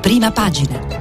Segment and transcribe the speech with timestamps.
[0.00, 0.94] Prima pagina.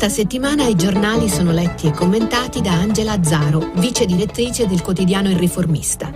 [0.00, 5.30] Questa settimana i giornali sono letti e commentati da Angela Azzaro, vice direttrice del quotidiano
[5.30, 6.10] Il Riformista.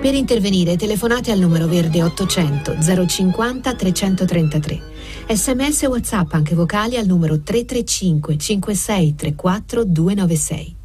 [0.00, 4.82] Per intervenire telefonate al numero verde 800 050 333.
[5.28, 10.77] Sms e WhatsApp anche vocali al numero 335 56 34 296.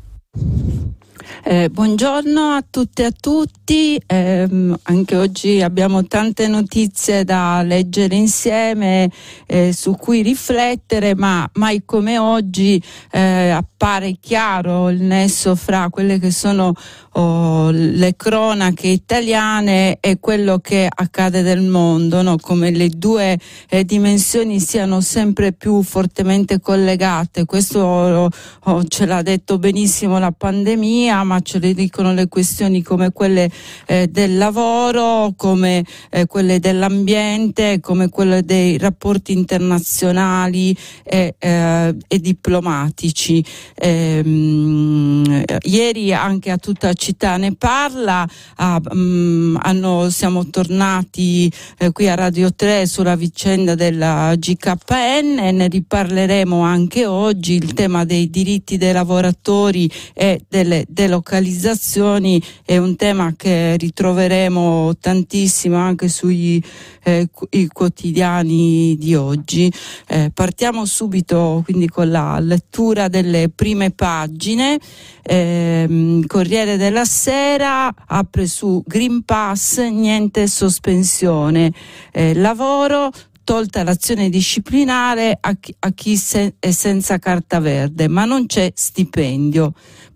[1.45, 4.47] Eh, buongiorno a tutte e a tutti, eh,
[4.83, 9.11] anche oggi abbiamo tante notizie da leggere insieme
[9.45, 16.17] eh, su cui riflettere, ma mai come oggi eh, appare chiaro il nesso fra quelle
[16.17, 16.73] che sono
[17.13, 22.37] oh, le cronache italiane e quello che accade nel mondo, no?
[22.37, 23.37] come le due
[23.67, 27.43] eh, dimensioni siano sempre più fortemente collegate.
[27.43, 28.29] Questo oh,
[28.63, 33.49] oh, ce l'ha detto benissimo la pandemia, ma ce le dicono le questioni come quelle
[33.87, 42.19] eh, del lavoro, come eh, quelle dell'ambiente, come quelle dei rapporti internazionali e, eh, e
[42.19, 43.43] diplomatici.
[43.73, 51.91] Ehm, ieri anche a tutta città ne parla, ah, mh, mm, hanno, siamo tornati eh,
[51.91, 58.05] qui a Radio 3 sulla vicenda della GKN e ne riparleremo anche oggi, il tema
[58.05, 60.85] dei diritti dei lavoratori e delle
[61.23, 66.63] delocalizzazioni è un tema che ritroveremo tantissimo anche sui
[67.03, 67.29] eh,
[67.71, 69.71] quotidiani di oggi.
[70.07, 74.77] Eh, partiamo subito quindi con la lettura delle prime pagine.
[75.23, 81.71] Eh, Corriere della Sera apre su Green Pass, niente sospensione.
[82.11, 83.09] Eh, lavoro,
[83.43, 88.71] tolta l'azione disciplinare a chi, a chi se, è senza carta verde, ma non c'è
[88.73, 89.73] stipendio.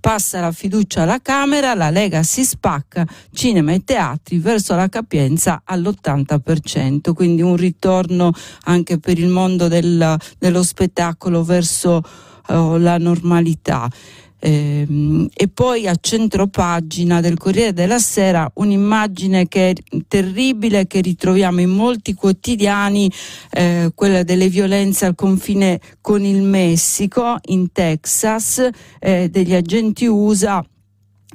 [0.07, 5.63] Passa la fiducia alla Camera, la Lega si spacca, cinema e teatri verso la capienza
[5.65, 8.31] all'80%, quindi un ritorno
[8.63, 12.01] anche per il mondo del, dello spettacolo verso
[12.47, 13.89] oh, la normalità.
[14.39, 19.73] Ehm, e poi a centro pagina del Corriere della Sera un'immagine che è
[20.07, 23.11] terribile che ritroviamo in molti quotidiani,
[23.51, 28.67] eh, quella delle violenze al confine con il Messico, in Texas,
[28.99, 30.63] eh, degli agenti USA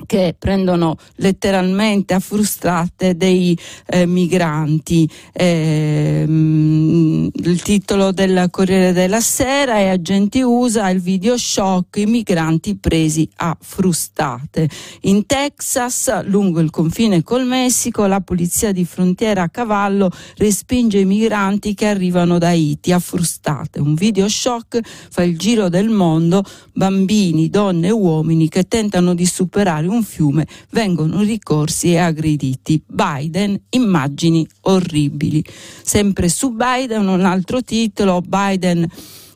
[0.07, 5.09] che prendono letteralmente a frustate dei eh, migranti.
[5.33, 12.77] Eh, il titolo del Corriere della Sera è Agenti USA, il video shock, i migranti
[12.77, 14.69] presi a frustate.
[15.03, 21.05] In Texas, lungo il confine col Messico, la polizia di frontiera a cavallo respinge i
[21.05, 23.79] migranti che arrivano da Haiti a frustate.
[23.79, 24.81] Un video shock
[25.11, 26.43] fa il giro del mondo,
[26.73, 32.83] bambini, donne e uomini che tentano di superare un fiume vengono ricorsi e aggrediti.
[32.87, 35.45] Biden, immagini orribili.
[35.83, 38.89] Sempre su Biden un altro titolo, Biden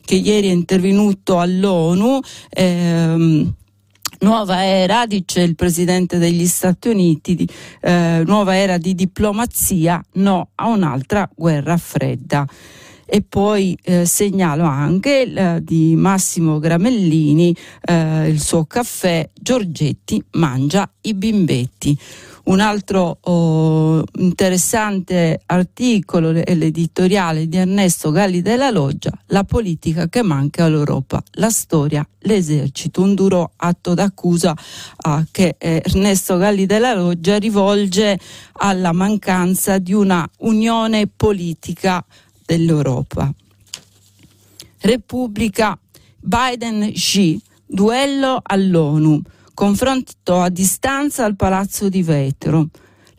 [0.03, 2.19] che ieri è intervenuto all'ONU.
[2.49, 3.53] Ehm,
[4.19, 7.47] Nuova era, dice il Presidente degli Stati Uniti, di,
[7.81, 12.47] eh, nuova era di diplomazia, no a un'altra guerra fredda
[13.09, 20.89] e poi eh, segnalo anche eh, di Massimo Gramellini eh, il suo caffè Giorgetti mangia
[21.01, 21.97] i bimbetti.
[22.47, 30.21] Un altro oh, interessante articolo è l'editoriale di Ernesto Galli della Loggia, La politica che
[30.21, 34.55] manca all'Europa, la storia, l'esercito, un duro atto d'accusa
[34.95, 38.17] ah, che eh, Ernesto Galli della Loggia rivolge
[38.53, 42.03] alla mancanza di una unione politica
[42.47, 43.31] dell'Europa.
[44.79, 45.77] Repubblica
[46.19, 49.21] Biden-Xi, duello all'ONU,
[49.53, 52.69] confronto a distanza al Palazzo di Vetro.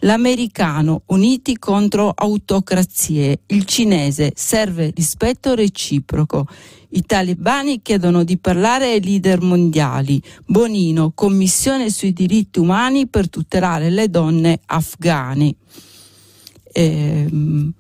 [0.03, 6.47] L'americano uniti contro autocrazie, il cinese serve rispetto reciproco.
[6.91, 10.23] I talebani chiedono di parlare ai leader mondiali.
[10.47, 15.55] Bonino, commissione sui diritti umani per tutelare le donne afghane.
[16.73, 17.73] Ehm,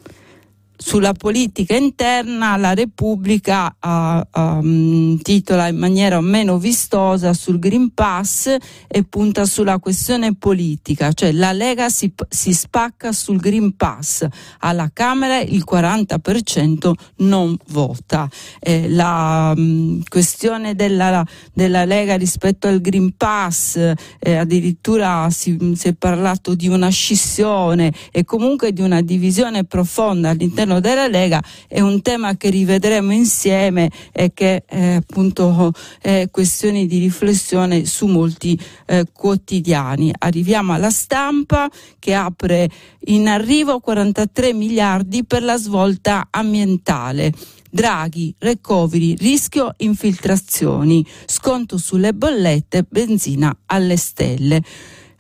[0.81, 8.57] sulla politica interna la Repubblica uh, um, titola in maniera meno vistosa sul Green Pass
[8.87, 14.25] e punta sulla questione politica, cioè la Lega si, si spacca sul Green Pass,
[14.61, 18.31] alla Camera il 40% non vota.
[18.61, 23.77] Eh, la um, questione della, della, Lega rispetto al Green Pass,
[24.21, 30.31] eh, addirittura si, si è parlato di una scissione e comunque di una divisione profonda
[30.31, 36.29] all'interno all'interno della Lega è un tema che rivedremo insieme e che eh, appunto è
[36.31, 40.13] questione di riflessione su molti eh, quotidiani.
[40.19, 41.69] Arriviamo alla stampa
[41.99, 42.69] che apre
[43.07, 47.33] in arrivo 43 miliardi per la svolta ambientale.
[47.71, 54.63] Draghi, recovery, rischio infiltrazioni, sconto sulle bollette, benzina alle stelle.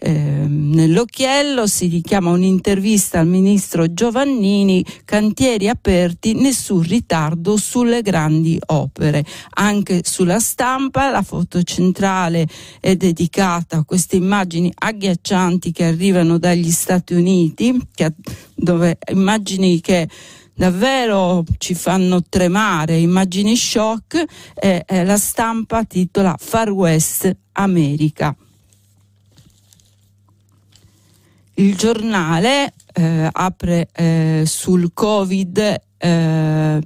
[0.00, 9.25] Eh, nell'occhiello si richiama un'intervista al ministro Giovannini, cantieri aperti, nessun ritardo sulle grandi opere.
[9.55, 12.47] Anche sulla stampa la foto centrale
[12.79, 18.12] è dedicata a queste immagini agghiaccianti che arrivano dagli Stati Uniti, che,
[18.55, 20.09] dove immagini che
[20.55, 24.25] davvero ci fanno tremare, immagini shock,
[24.55, 28.37] eh, eh, la stampa titola Far West America.
[31.58, 36.81] Il giornale eh, apre eh, sul Covid eh,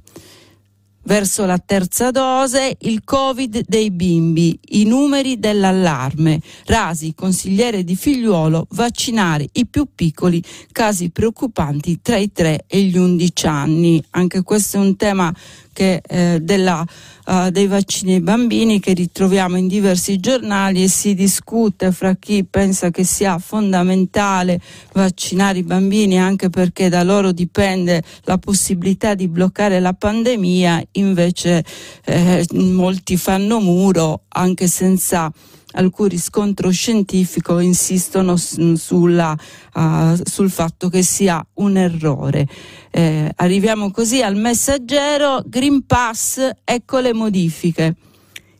[1.02, 6.40] verso la terza dose, il Covid dei bimbi, i numeri dell'allarme.
[6.64, 10.42] Rasi, consigliere di figliuolo, vaccinare i più piccoli,
[10.72, 14.02] casi preoccupanti tra i 3 e gli 11 anni.
[14.12, 15.30] Anche questo è un tema
[15.72, 16.84] che, eh, della,
[17.26, 22.44] uh, dei vaccini ai bambini che ritroviamo in diversi giornali e si discute fra chi
[22.44, 24.60] pensa che sia fondamentale
[24.92, 31.64] vaccinare i bambini anche perché da loro dipende la possibilità di bloccare la pandemia, invece
[32.04, 35.32] eh, molti fanno muro anche senza
[35.72, 39.36] alcun riscontro scientifico insistono sulla,
[39.74, 42.46] uh, sul fatto che sia un errore.
[42.90, 47.96] Eh, arriviamo così al messaggero Green Pass, ecco le modifiche.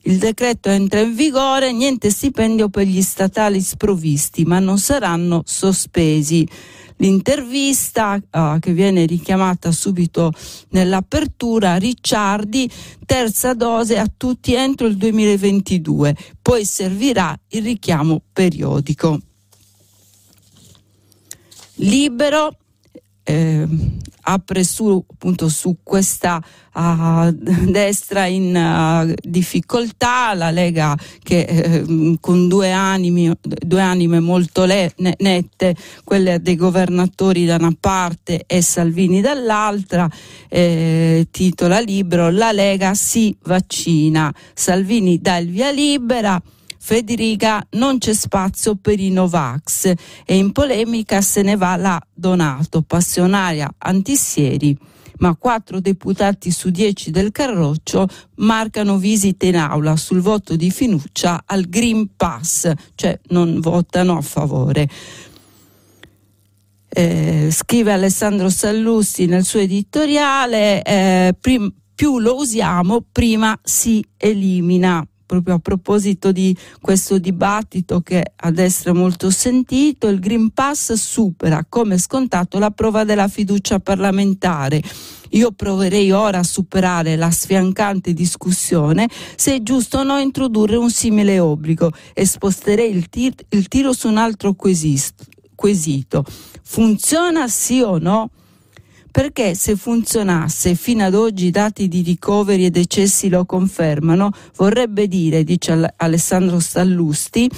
[0.04, 6.46] Il decreto entra in vigore, niente stipendio per gli statali sprovvisti, ma non saranno sospesi
[7.02, 10.32] l'intervista uh, che viene richiamata subito
[10.70, 12.70] nell'apertura, Ricciardi,
[13.04, 19.20] terza dose a tutti entro il 2022, poi servirà il richiamo periodico.
[21.76, 22.56] Libero,
[23.32, 23.67] eh,
[24.25, 26.43] apre su, appunto, su questa
[26.75, 34.64] uh, destra in uh, difficoltà, la Lega che uh, con due, animi, due anime molto
[34.64, 35.75] le, ne, nette,
[36.05, 40.08] quelle dei governatori da una parte e Salvini dall'altra,
[40.49, 46.40] eh, titola libro La Lega si vaccina, Salvini dà il via libera.
[46.84, 49.93] Federica non c'è spazio per i Novax.
[50.26, 54.76] E in polemica se ne va la Donato, passionaria antissieri.
[55.19, 58.08] Ma quattro deputati su dieci del Carroccio
[58.38, 64.20] marcano visite in aula sul voto di fiducia al Green Pass, cioè non votano a
[64.20, 64.88] favore.
[66.88, 75.06] Eh, scrive Alessandro Sallusti nel suo editoriale, eh, prim- più lo usiamo, prima si elimina
[75.32, 80.93] proprio a proposito di questo dibattito che a destra è molto sentito, il Green Pass
[80.93, 84.82] supera come scontato la prova della fiducia parlamentare.
[85.31, 90.90] Io proverei ora a superare la sfiancante discussione se è giusto o no introdurre un
[90.90, 96.25] simile obbligo e sposterei il, tir- il tiro su un altro quesito.
[96.62, 98.29] Funziona sì o no?
[99.12, 105.06] Perché se funzionasse fino ad oggi i dati di ricoveri e decessi lo confermano, vorrebbe
[105.06, 107.48] dire, dice Alessandro Sallusti,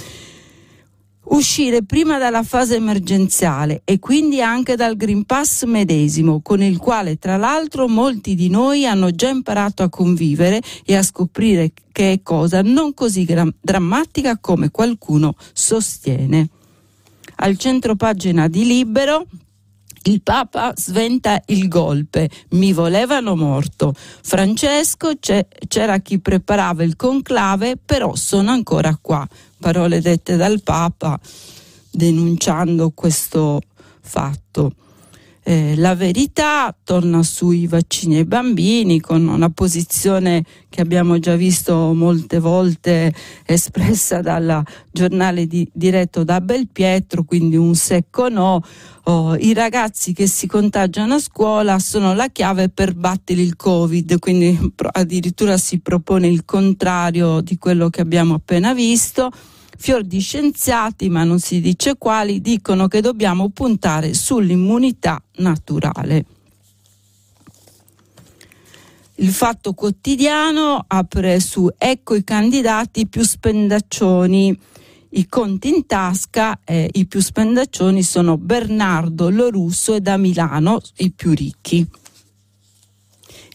[1.27, 7.19] uscire prima dalla fase emergenziale e quindi anche dal Green Pass medesimo, con il quale
[7.19, 12.21] tra l'altro molti di noi hanno già imparato a convivere e a scoprire che è
[12.23, 16.49] cosa non così gra- drammatica come qualcuno sostiene.
[17.37, 19.27] Al centro pagina di Libero
[20.05, 23.95] il Papa sventa il golpe, mi volevano morto.
[23.95, 29.27] Francesco c'era chi preparava il conclave, però sono ancora qua.
[29.59, 31.19] Parole dette dal Papa
[31.91, 33.61] denunciando questo
[34.01, 34.73] fatto.
[35.47, 41.93] Eh, la verità torna sui vaccini ai bambini con una posizione che abbiamo già visto
[41.93, 43.13] molte volte
[43.45, 48.63] espressa dal giornale di, diretto da Belpietro, quindi un secco no.
[49.03, 54.19] Oh, I ragazzi che si contagiano a scuola sono la chiave per battere il Covid,
[54.19, 54.59] quindi
[54.93, 59.31] addirittura si propone il contrario di quello che abbiamo appena visto
[59.77, 66.25] fior di scienziati, ma non si dice quali, dicono che dobbiamo puntare sull'immunità naturale.
[69.17, 74.59] Il fatto quotidiano apre su ecco i candidati più spendaccioni.
[75.11, 81.13] I conti in tasca, eh, i più spendaccioni sono Bernardo Lorusso e da Milano, i
[81.13, 81.87] più ricchi.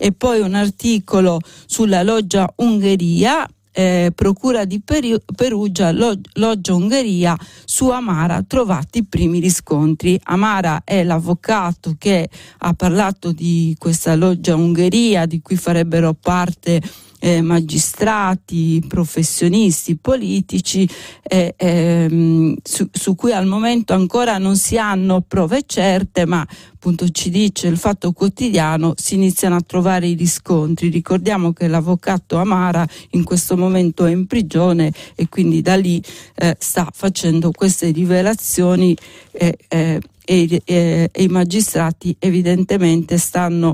[0.01, 8.43] e poi un articolo sulla loggia Ungheria eh, Procura di Perugia, Loggia Ungheria, su Amara
[8.43, 10.19] trovati i primi riscontri.
[10.23, 16.81] Amara è l'avvocato che ha parlato di questa Loggia Ungheria di cui farebbero parte
[17.19, 20.89] eh, magistrati, professionisti, politici,
[21.21, 27.09] eh, ehm, su, su, cui al momento ancora non si hanno prove certe, ma appunto
[27.09, 30.89] ci dice il fatto quotidiano, si iniziano a trovare i riscontri.
[30.89, 36.01] Ricordiamo che l'avvocato Amara in questo momento è in prigione e quindi da lì
[36.35, 38.95] eh, sta facendo queste rivelazioni
[39.33, 43.73] eh, eh, e, e i magistrati evidentemente stanno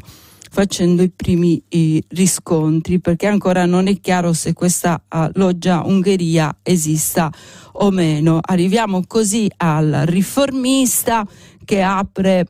[0.56, 6.60] facendo i primi i riscontri perché ancora non è chiaro se questa uh, loggia Ungheria
[6.64, 7.30] esista
[7.74, 8.40] o meno.
[8.42, 11.28] Arriviamo così al riformista
[11.66, 12.48] che apre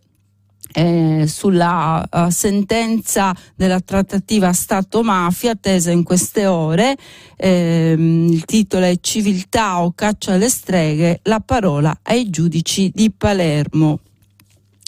[0.74, 6.96] eh, sulla uh, sentenza della trattativa Stato-mafia tesa in queste ore.
[7.36, 14.00] Eh, il titolo è Civiltà o caccia alle streghe, la parola ai giudici di Palermo.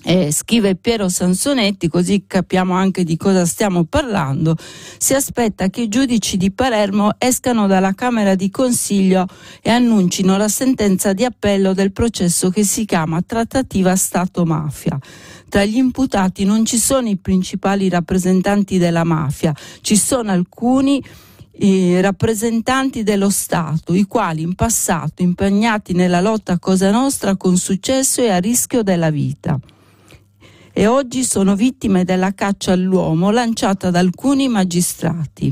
[0.09, 4.55] Eh, scrive Piero Sansonetti, così capiamo anche di cosa stiamo parlando,
[4.97, 9.27] si aspetta che i giudici di Palermo escano dalla Camera di Consiglio
[9.61, 14.97] e annuncino la sentenza di appello del processo che si chiama trattativa Stato-mafia.
[15.49, 21.03] Tra gli imputati non ci sono i principali rappresentanti della mafia, ci sono alcuni
[21.59, 27.57] i rappresentanti dello Stato, i quali in passato impegnati nella lotta a Cosa Nostra con
[27.57, 29.59] successo e a rischio della vita
[30.77, 35.51] e oggi sono vittime della caccia all'uomo lanciata da alcuni magistrati.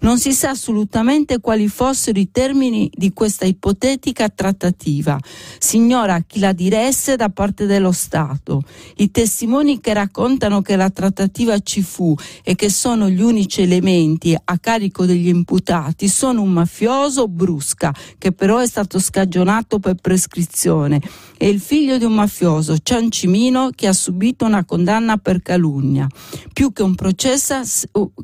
[0.00, 5.16] Non si sa assolutamente quali fossero i termini di questa ipotetica trattativa.
[5.58, 8.62] Si ignora chi la diresse da parte dello Stato.
[8.96, 14.36] I testimoni che raccontano che la trattativa ci fu e che sono gli unici elementi
[14.42, 21.00] a carico degli imputati sono un mafioso Brusca, che però è stato scagionato per prescrizione,
[21.38, 26.06] e il figlio di un mafioso, Ciancimino, che ha subito una condanna per calunnia.
[26.52, 27.56] Più che un processo,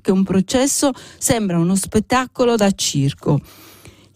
[0.01, 3.41] che un processo sembra un uno spettacolo da circo.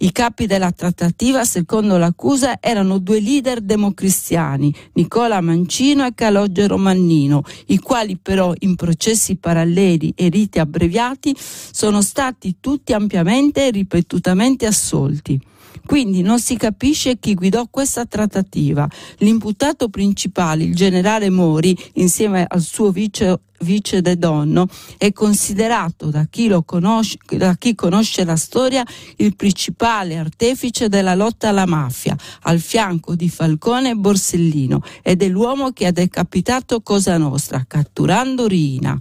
[0.01, 7.43] I capi della trattativa, secondo l'accusa, erano due leader democristiani, Nicola Mancino e Calogero Mannino,
[7.67, 14.67] i quali però in processi paralleli e riti abbreviati sono stati tutti ampiamente e ripetutamente
[14.67, 15.41] assolti.
[15.89, 18.87] Quindi non si capisce chi guidò questa trattativa.
[19.21, 24.69] L'imputato principale, il generale Mori, insieme al suo vice vice De Donno,
[24.99, 28.85] è considerato da chi, conosce, da chi, conosce, la storia
[29.17, 35.29] il principale artefice della lotta alla mafia, al fianco di Falcone e Borsellino, ed è
[35.29, 39.01] l'uomo che ha decapitato Cosa Nostra, catturando Rina.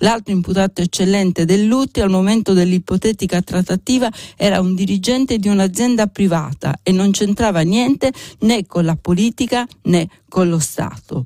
[0.00, 6.78] L'altro imputato eccellente del Lutti al momento dell'ipotetica trattativa era un dirigente di un'azienda privata
[6.82, 11.24] e non c'entrava niente né con la politica né con lo Stato.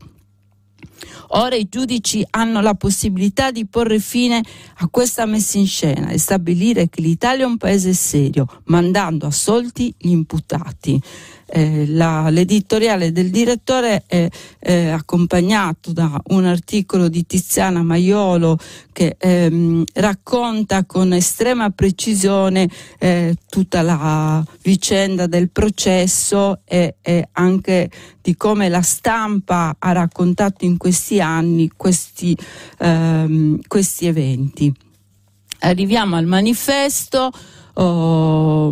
[1.32, 4.42] Ora i giudici hanno la possibilità di porre fine
[4.78, 9.94] a questa messa in scena e stabilire che l'Italia è un paese serio, mandando assolti
[9.96, 11.00] gli imputati.
[11.52, 18.56] Eh, la, l'editoriale del direttore è, è, accompagnato da un articolo di Tiziana Maiolo
[18.92, 27.90] che ehm, racconta con estrema precisione eh, tutta la vicenda del processo e, e, anche
[28.22, 32.36] di come la stampa ha raccontato in questi anni questi,
[32.78, 34.72] ehm, questi eventi.
[35.62, 37.32] Arriviamo al manifesto
[37.74, 38.70] oh,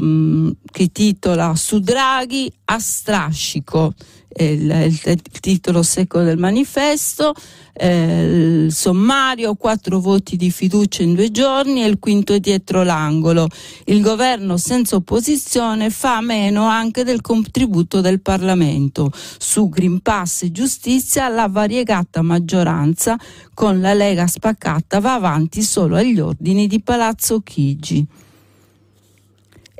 [0.70, 3.94] che titola Su Draghi a strascico,
[4.36, 7.34] il, il, il titolo secco del manifesto,
[7.72, 13.48] eh, il sommario, quattro voti di fiducia in due giorni e il quinto dietro l'angolo.
[13.86, 19.10] Il governo senza opposizione fa meno anche del contributo del Parlamento.
[19.12, 23.16] Su Green Pass e giustizia la variegata maggioranza
[23.54, 28.06] con la Lega spaccata va avanti solo agli ordini di Palazzo Chigi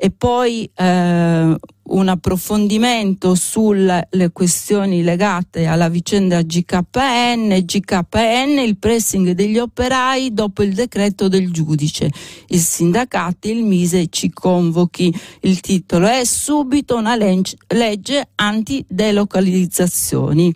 [0.01, 1.55] e poi eh,
[1.89, 10.73] un approfondimento sulle questioni legate alla vicenda GKN, GKN, il pressing degli operai dopo il
[10.73, 12.09] decreto del giudice.
[12.47, 15.13] Il sindacato, il Mise ci convochi.
[15.41, 20.55] Il titolo è subito una legge anti-delocalizzazioni.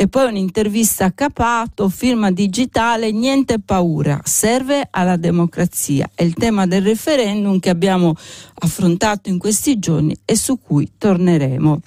[0.00, 6.08] E poi un'intervista a Capato, firma digitale, niente paura, serve alla democrazia.
[6.14, 8.14] È il tema del referendum che abbiamo
[8.60, 11.80] affrontato in questi giorni e su cui torneremo.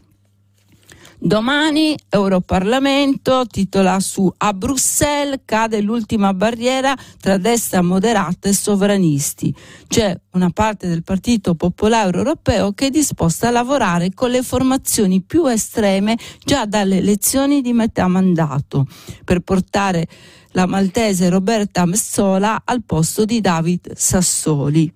[1.23, 9.53] Domani Europarlamento titola su A Bruxelles cade l'ultima barriera tra destra moderata e sovranisti.
[9.87, 15.21] C'è una parte del Partito Popolare Europeo che è disposta a lavorare con le formazioni
[15.21, 18.87] più estreme già dalle elezioni di metà mandato
[19.23, 20.07] per portare
[20.53, 24.91] la maltese Roberta Messola al posto di David Sassoli.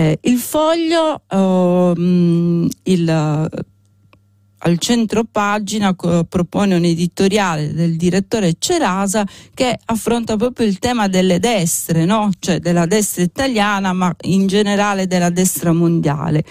[0.00, 9.78] Eh, il foglio, oh, il, al centro pagina propone un editoriale del direttore Cerasa che
[9.84, 12.30] affronta proprio il tema delle destre, no?
[12.38, 16.44] cioè della destra italiana ma in generale della destra mondiale.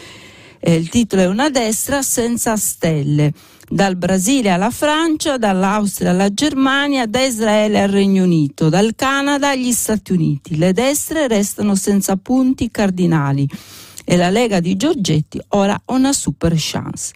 [0.59, 3.33] Eh, il titolo è Una destra senza stelle
[3.69, 9.71] dal Brasile alla Francia, dall'Austria alla Germania, da Israele al Regno Unito, dal Canada agli
[9.71, 10.57] Stati Uniti.
[10.57, 13.47] Le destre restano senza punti cardinali
[14.03, 17.13] e la Lega di Giorgetti ora ha una super chance.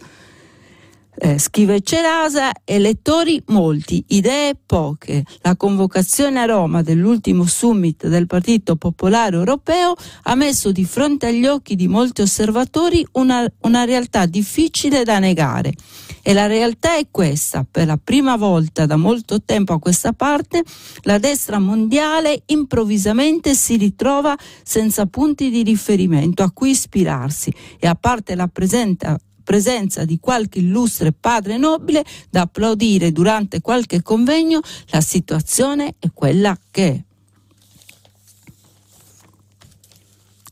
[1.16, 5.24] Eh, scrive Cerasa, elettori molti, idee poche.
[5.42, 9.94] La convocazione a Roma dell'ultimo summit del Partito Popolare Europeo
[10.24, 15.72] ha messo di fronte agli occhi di molti osservatori una, una realtà difficile da negare.
[16.20, 20.64] E la realtà è questa, per la prima volta da molto tempo a questa parte,
[21.02, 27.94] la destra mondiale improvvisamente si ritrova senza punti di riferimento a cui ispirarsi e a
[27.94, 35.00] parte la presenza presenza di qualche illustre padre nobile da applaudire durante qualche convegno, la
[35.00, 37.04] situazione è quella che.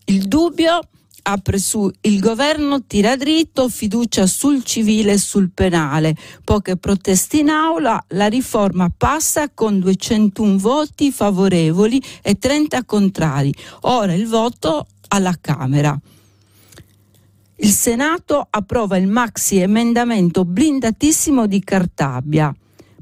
[0.04, 0.80] Il dubbio
[1.22, 6.16] apre su il governo tira dritto, fiducia sul civile e sul penale.
[6.44, 13.54] Poche proteste in aula, la riforma passa con 201 voti favorevoli e 30 contrari.
[13.82, 15.98] Ora il voto alla Camera.
[17.62, 22.52] Il Senato approva il maxi emendamento blindatissimo di Cartabia.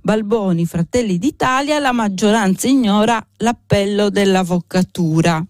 [0.02, 5.42] Balboni, Fratelli d'Italia, la maggioranza ignora l'appello dell'avvocatura.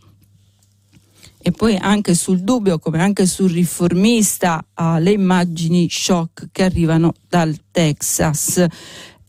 [1.42, 7.14] E poi anche sul dubbio, come anche sul riformista, uh, le immagini shock che arrivano
[7.28, 8.64] dal Texas.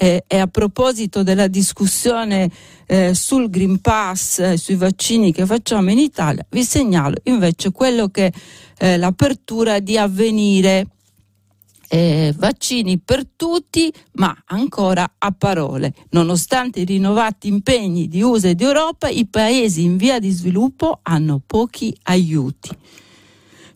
[0.04, 2.50] Eh, e a proposito della discussione
[2.88, 8.08] eh, sul Green Pass, eh, sui vaccini che facciamo in Italia, vi segnalo invece quello
[8.08, 8.34] che
[8.76, 10.88] è l'apertura di avvenire.
[11.88, 15.94] Eh, vaccini per tutti, ma ancora a parole.
[16.12, 21.00] Nonostante i rinnovati impegni di USA e di Europa, i paesi in via di sviluppo
[21.04, 22.70] hanno pochi aiuti.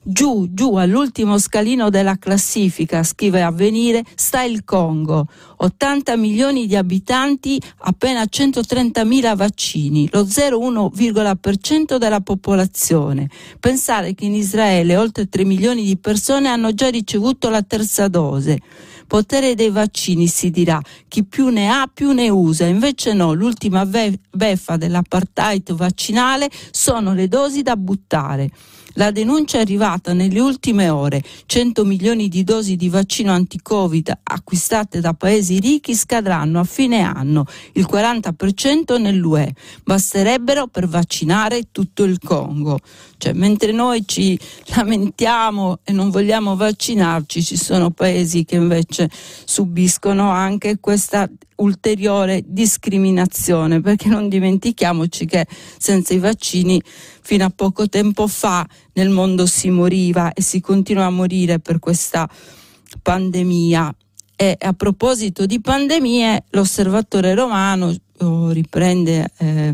[0.08, 5.26] Giù, giù all'ultimo scalino della classifica, scrive Avvenire, sta il Congo.
[5.56, 13.32] 80 milioni di abitanti, appena 130 mila vaccini, lo 0,1% della popolazione.
[13.60, 18.60] Pensare che in Israele oltre 3 milioni di persone hanno già ricevuto la terza dose
[19.08, 23.86] potere dei vaccini si dirà, chi più ne ha più ne usa, invece no, l'ultima
[23.86, 28.50] beffa dell'apartheid vaccinale sono le dosi da buttare.
[28.98, 31.22] La denuncia è arrivata nelle ultime ore.
[31.46, 37.46] 100 milioni di dosi di vaccino anti-Covid acquistate da paesi ricchi scadranno a fine anno,
[37.74, 39.54] il 40% nell'UE.
[39.84, 42.80] Basterebbero per vaccinare tutto il Congo.
[43.18, 44.40] Cioè, mentre noi ci
[44.76, 49.10] lamentiamo e non vogliamo vaccinarci, ci sono paesi che invece
[49.44, 55.46] subiscono anche questa ulteriore discriminazione, perché non dimentichiamoci che
[55.78, 56.82] senza i vaccini
[57.22, 61.80] fino a poco tempo fa nel mondo si moriva e si continua a morire per
[61.80, 62.30] questa
[63.02, 63.96] pandemia.
[64.38, 69.74] E a proposito di pandemie, l'osservatore romano oh, riprende eh,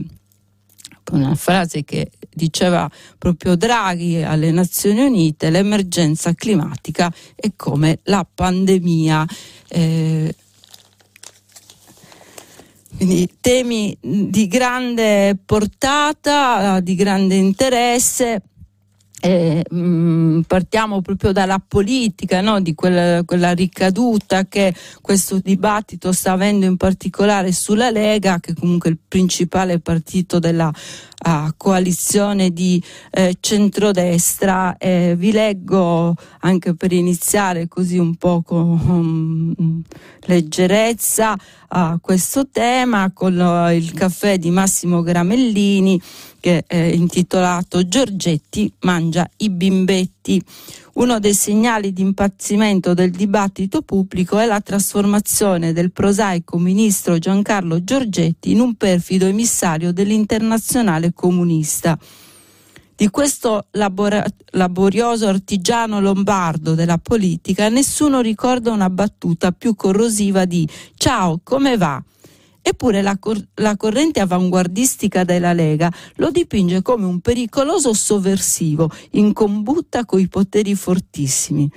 [1.11, 9.25] una frase che diceva proprio Draghi alle Nazioni Unite, l'emergenza climatica è come la pandemia.
[9.67, 10.35] Eh,
[13.01, 18.43] quindi temi di grande portata, di grande interesse.
[19.23, 22.60] Eh, mh, mm, partiamo proprio dalla politica, no?
[22.60, 28.89] di quella, quella, ricaduta che questo dibattito sta avendo in particolare sulla Lega, che comunque
[28.89, 30.73] è il principale partito della
[31.23, 32.81] a coalizione di
[33.12, 34.77] eh, centrodestra.
[34.77, 39.81] Eh, vi leggo anche per iniziare così un po' con um,
[40.21, 46.01] leggerezza a questo tema con uh, il caffè di Massimo Gramellini
[46.41, 50.43] che è intitolato Giorgetti mangia i bimbetti.
[50.95, 57.86] Uno dei segnali di impazzimento del dibattito pubblico è la trasformazione del prosaico ministro Giancarlo
[57.86, 61.97] Giorgetti in un perfido emissario dell'internazionale comunista.
[62.95, 70.67] Di questo labora- laborioso artigiano lombardo della politica nessuno ricorda una battuta più corrosiva di
[70.95, 72.04] Ciao, come va?
[72.62, 79.34] Eppure la, cor- la, corrente avanguardistica della Lega lo dipinge come un pericoloso sovversivo in
[79.34, 81.69] combutta coi poteri fortissimi.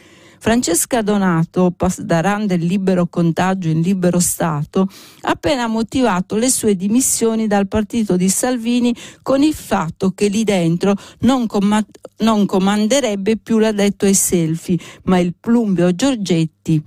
[0.44, 4.90] Francesca Donato, pasdaran del libero contagio in libero Stato,
[5.22, 10.44] ha appena motivato le sue dimissioni dal partito di Salvini con il fatto che lì
[10.44, 11.86] dentro non, com-
[12.18, 16.84] non comanderebbe più l'adetto ai selfie, ma il plumbeo Giorgetti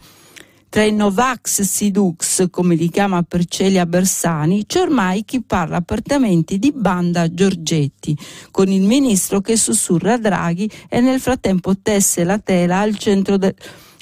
[0.70, 6.72] tra i Novax Sidux, come li chiama Percelia Bersani, c'è ormai chi parla apertamente di
[6.72, 8.18] banda Giorgetti,
[8.52, 13.56] con il ministro che sussurra Draghi e nel frattempo tesse la tela al centro del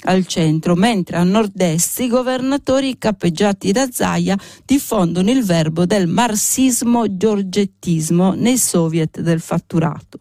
[0.06, 8.34] al centro, mentre a nord-est i governatori capeggiati da Zaia diffondono il verbo del marxismo-giorgettismo
[8.34, 10.20] nei soviet del fatturato.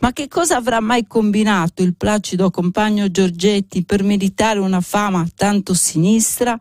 [0.00, 5.74] Ma che cosa avrà mai combinato il placido compagno Giorgetti per meritare una fama tanto
[5.74, 6.58] sinistra?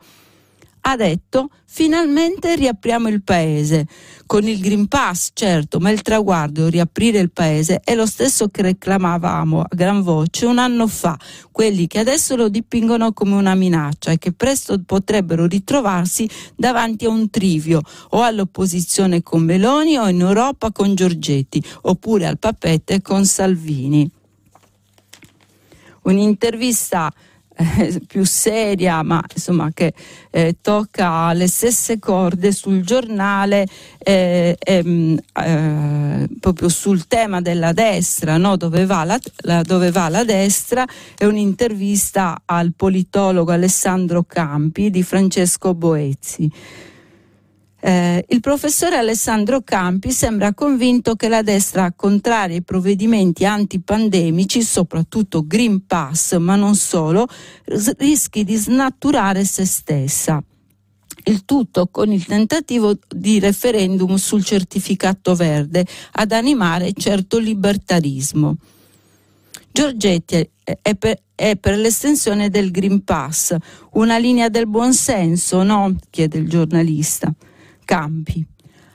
[0.89, 3.85] Ha detto finalmente riapriamo il paese.
[4.25, 8.63] Con il Green Pass, certo, ma il traguardo riaprire il paese è lo stesso che
[8.63, 11.15] reclamavamo a gran voce un anno fa,
[11.51, 17.09] quelli che adesso lo dipingono come una minaccia e che presto potrebbero ritrovarsi davanti a
[17.09, 23.25] un trivio o all'opposizione con Meloni o in Europa con Giorgetti oppure al papete con
[23.25, 24.09] Salvini.
[26.01, 27.13] Un'intervista
[27.59, 29.93] eh, più seria, ma insomma che
[30.31, 33.67] eh, tocca le stesse corde sul giornale
[33.97, 38.55] eh, ehm, eh, proprio sul tema della destra, no?
[38.55, 40.85] dove, va la, la, dove va la destra,
[41.17, 46.49] è un'intervista al politologo Alessandro Campi di Francesco Boezzi.
[47.81, 55.45] Eh, il professore Alessandro Campi sembra convinto che la destra, contraria ai provvedimenti antipandemici, soprattutto
[55.47, 57.25] Green Pass, ma non solo,
[57.97, 60.43] rischi di snaturare se stessa.
[61.23, 68.57] Il tutto con il tentativo di referendum sul certificato verde ad animare certo libertarismo.
[69.71, 70.49] Giorgetti
[70.81, 73.55] è per, è per l'estensione del Green Pass,
[73.93, 75.95] una linea del buonsenso, no?
[76.09, 77.33] chiede il giornalista
[77.89, 78.45] campi.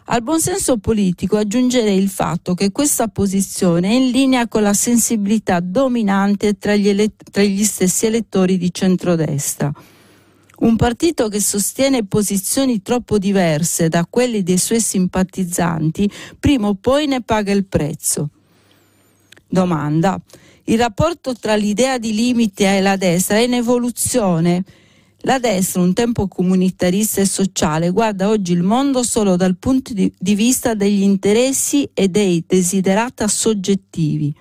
[0.05, 5.59] Al buonsenso politico aggiungerei il fatto che questa posizione è in linea con la sensibilità
[5.59, 9.73] dominante tra gli, elett- tra gli stessi elettori di centrodestra.
[10.59, 17.09] Un partito che sostiene posizioni troppo diverse da quelle dei suoi simpatizzanti, prima o poi
[17.09, 18.31] ne paga il prezzo.
[19.49, 20.21] Domanda.
[20.67, 24.63] Il rapporto tra l'idea di limite e la destra è in evoluzione?
[25.27, 30.13] La destra, un tempo comunitarista e sociale, guarda oggi il mondo solo dal punto di,
[30.35, 34.35] vista degli interessi e dei desiderata soggettivi.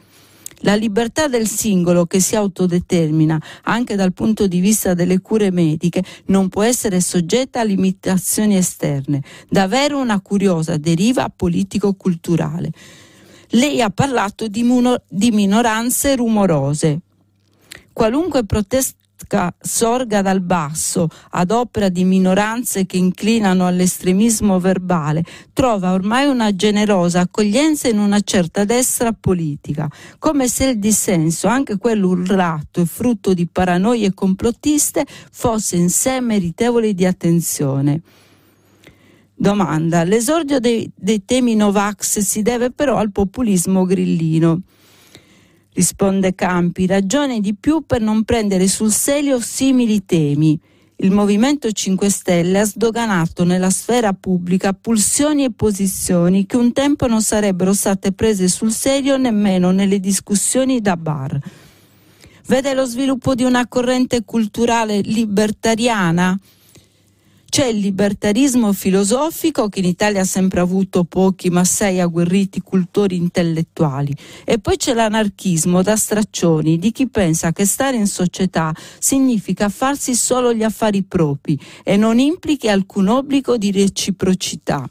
[0.65, 6.03] La libertà del singolo che si autodetermina anche dal punto di vista delle cure mediche
[6.25, 12.71] non può essere soggetta a limitazioni esterne, davvero una curiosa deriva politico-culturale.
[13.51, 16.99] Lei ha parlato di minoranze rumorose.
[17.93, 18.97] Qualunque protesta
[19.59, 27.21] sorga dal basso ad opera di minoranze che inclinano all'estremismo verbale, trova ormai una generosa
[27.21, 33.33] accoglienza in una certa destra politica, come se il dissenso, anche quello urlato e frutto
[33.33, 38.01] di paranoie complottiste, fosse in sé meritevole di attenzione.
[39.35, 40.03] Domanda.
[40.03, 44.61] L'esordio dei, dei temi Novax si deve però al populismo grillino
[45.73, 50.59] risponde Campi, ragione di più per non prendere sul serio simili temi.
[50.97, 57.07] Il Movimento 5 Stelle ha sdoganato nella sfera pubblica pulsioni e posizioni che un tempo
[57.07, 61.37] non sarebbero state prese sul serio nemmeno nelle discussioni da bar.
[62.45, 66.37] Vede lo sviluppo di una corrente culturale libertariana?
[67.53, 73.15] C'è il libertarismo filosofico che in Italia ha sempre avuto pochi ma sei agguerriti cultori
[73.15, 74.11] intellettuali
[74.43, 80.15] e poi c'è l'anarchismo da straccioni di chi pensa che stare in società significa farsi
[80.15, 84.89] solo gli affari propri e non implichi alcun obbligo di reciprocità.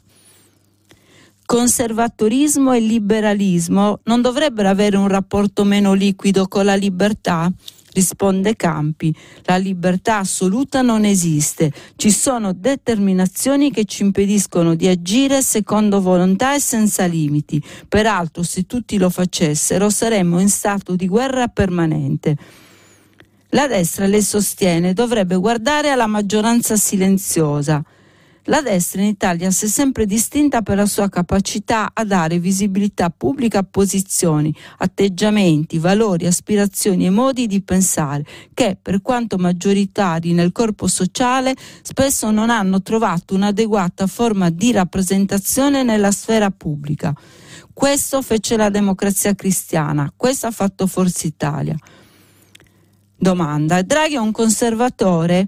[1.45, 7.51] Conservatorismo e liberalismo non dovrebbero avere un rapporto meno liquido con la libertà?
[7.93, 9.15] Risponde Campi.
[9.43, 16.55] La libertà assoluta non esiste, ci sono determinazioni che ci impediscono di agire secondo volontà
[16.55, 17.63] e senza limiti.
[17.87, 22.37] Peraltro, se tutti lo facessero, saremmo in stato di guerra permanente.
[23.49, 27.83] La destra, le sostiene, dovrebbe guardare alla maggioranza silenziosa.
[28.47, 33.09] La destra in Italia si è sempre distinta per la sua capacità a dare visibilità
[33.09, 40.51] pubblica a posizioni, atteggiamenti, valori, aspirazioni e modi di pensare che, per quanto maggioritari nel
[40.51, 47.15] corpo sociale, spesso non hanno trovato un'adeguata forma di rappresentazione nella sfera pubblica.
[47.71, 51.77] Questo fece la democrazia cristiana, questo ha fatto Forza Italia.
[53.15, 55.47] Domanda, Draghi è un conservatore?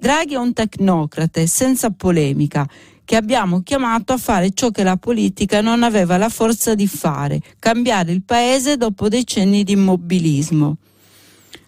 [0.00, 2.66] Draghi è un tecnocrate, senza polemica,
[3.04, 7.42] che abbiamo chiamato a fare ciò che la politica non aveva la forza di fare,
[7.58, 10.78] cambiare il paese dopo decenni di immobilismo.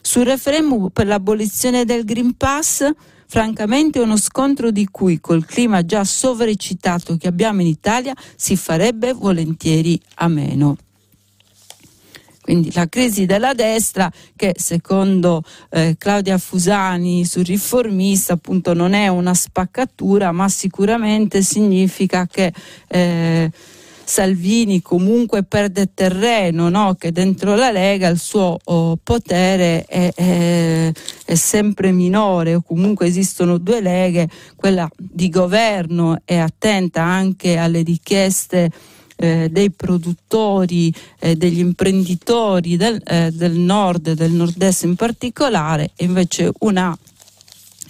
[0.01, 2.90] Sul referendum per l'abolizione del Green Pass,
[3.27, 8.57] francamente è uno scontro di cui col clima già sovrecitato che abbiamo in Italia si
[8.57, 10.79] farebbe volentieri a meno.
[12.42, 19.07] Quindi la crisi della destra che secondo eh, Claudia Fusani sul riformista appunto non è
[19.07, 22.52] una spaccatura ma sicuramente significa che
[22.88, 23.50] eh,
[24.05, 26.96] Salvini comunque perde terreno, no?
[26.98, 30.92] che dentro la Lega il suo oh, potere è, è,
[31.24, 37.83] è, sempre minore, o comunque esistono due leghe, quella di governo è attenta anche alle
[37.83, 38.70] richieste
[39.23, 46.05] eh, dei produttori, eh, degli imprenditori del, eh, del nord, del nord-est in particolare, e
[46.05, 46.97] invece una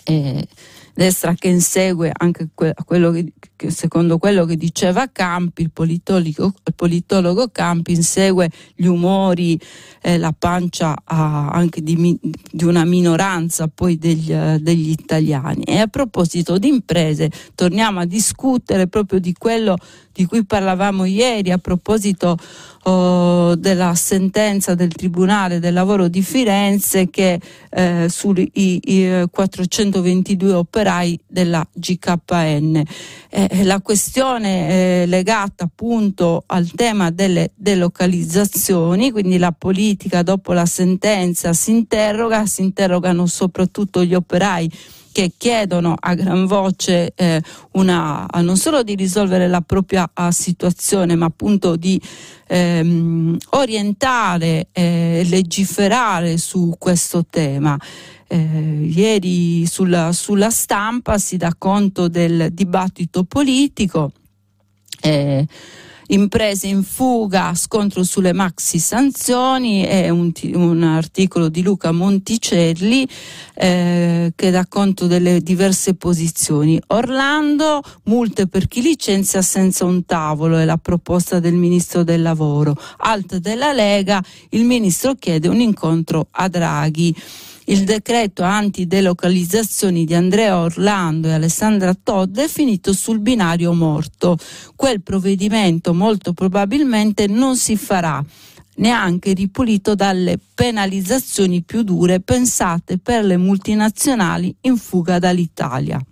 [0.04, 0.46] eh,
[0.94, 6.54] destra che insegue anche que- quello che, che, secondo quello che diceva Campi, il politologo,
[6.64, 9.58] il politologo Campi insegue gli umori,
[10.02, 15.64] eh, la pancia ah, anche di, di, una minoranza poi degli, eh, degli, italiani.
[15.64, 19.76] E a proposito di imprese, torniamo a discutere proprio di quello
[20.12, 22.36] di cui parlavamo ieri a proposito
[22.84, 31.18] oh, della sentenza del Tribunale del Lavoro di Firenze che eh, sui i 422 operai
[31.26, 32.82] della GKN.
[33.30, 40.66] Eh, la questione eh, legata appunto al tema delle delocalizzazioni, quindi la politica dopo la
[40.66, 44.70] sentenza si interroga, si interrogano soprattutto gli operai
[45.12, 47.40] che chiedono a gran voce eh,
[47.72, 52.00] una, non solo di risolvere la propria ah, situazione, ma appunto di
[52.48, 57.78] ehm, orientare e eh, legiferare su questo tema.
[58.26, 64.12] Eh, ieri sulla, sulla, stampa si dà conto del dibattito politico.
[65.00, 65.46] Eh,
[66.12, 73.06] imprese in fuga, scontro sulle maxi sanzioni, è un, un articolo di Luca Monticelli
[73.54, 76.80] eh, che dà conto delle diverse posizioni.
[76.88, 82.76] Orlando, multe per chi licenzia senza un tavolo, è la proposta del Ministro del Lavoro.
[82.98, 87.14] Alt della Lega, il Ministro chiede un incontro a Draghi.
[87.66, 94.36] Il decreto antidelocalizzazioni di Andrea Orlando e Alessandra Todd è finito sul binario morto.
[94.74, 98.22] Quel provvedimento molto probabilmente non si farà
[98.76, 106.04] neanche ripulito dalle penalizzazioni più dure pensate per le multinazionali in fuga dall'Italia.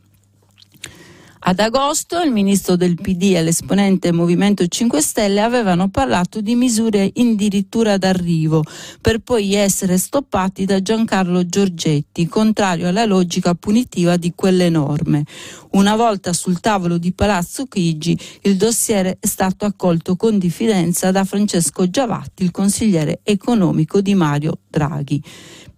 [1.43, 7.11] Ad agosto il ministro del PD e l'esponente Movimento 5 Stelle avevano parlato di misure
[7.17, 8.63] addirittura d'arrivo,
[9.01, 15.25] per poi essere stoppati da Giancarlo Giorgetti, contrario alla logica punitiva di quelle norme.
[15.71, 21.25] Una volta sul tavolo di Palazzo Chigi, il dossier è stato accolto con diffidenza da
[21.25, 25.23] Francesco Giavatti, il consigliere economico di Mario Draghi.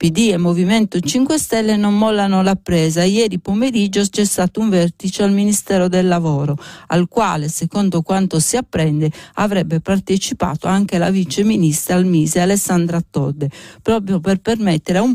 [0.02, 3.04] PD e Movimento 5 Stelle non mollano la presa.
[3.04, 8.56] Ieri pomeriggio c'è stato un vertice al Ministero del Lavoro, al quale, secondo quanto si
[8.56, 13.48] apprende, avrebbe partecipato anche la vice ministra al Mise Alessandra Todde,
[13.80, 15.14] proprio per permettere a un,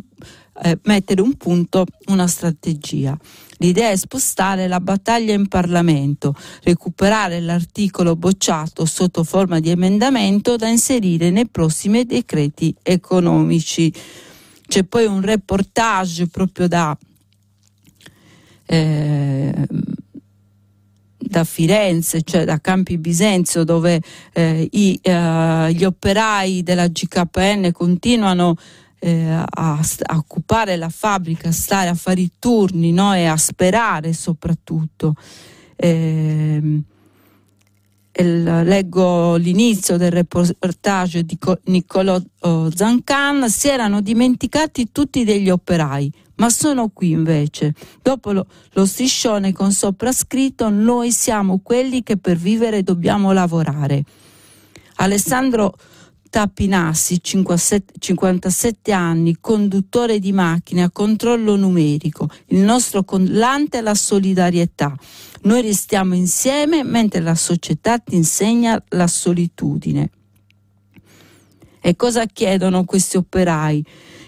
[0.64, 3.18] eh, mettere un punto, una strategia.
[3.58, 10.70] L'idea è spostare la battaglia in Parlamento, recuperare l'articolo bocciato sotto forma di emendamento da
[10.70, 13.94] inserire nei prossimi decreti economici.
[14.68, 16.98] C'è poi un reportage proprio da,
[18.66, 19.68] eh,
[21.18, 24.02] da Firenze, cioè da Campi Bisenzio, dove
[24.34, 28.56] eh, i, eh, gli operai della GKN continuano
[29.00, 33.14] eh, a, a, occupare la fabbrica, a stare a fare i turni no?
[33.14, 35.16] e a sperare soprattutto.
[35.76, 36.82] Eh,
[38.20, 46.12] il, leggo l'inizio del reportage di Niccolò oh, Zancan, si erano dimenticati tutti degli operai,
[46.36, 47.74] ma sono qui invece.
[48.02, 54.04] Dopo lo, lo striscione con sopra scritto noi siamo quelli che per vivere dobbiamo lavorare.
[54.96, 55.76] Alessandro
[56.30, 62.30] Tapinassi, 57 anni, conduttore di macchine a controllo numerico.
[62.48, 64.96] Il nostro collante è la solidarietà.
[65.44, 70.10] Noi restiamo insieme mentre la società ti insegna la solitudine.
[71.80, 73.86] E cosa chiedono questi operai?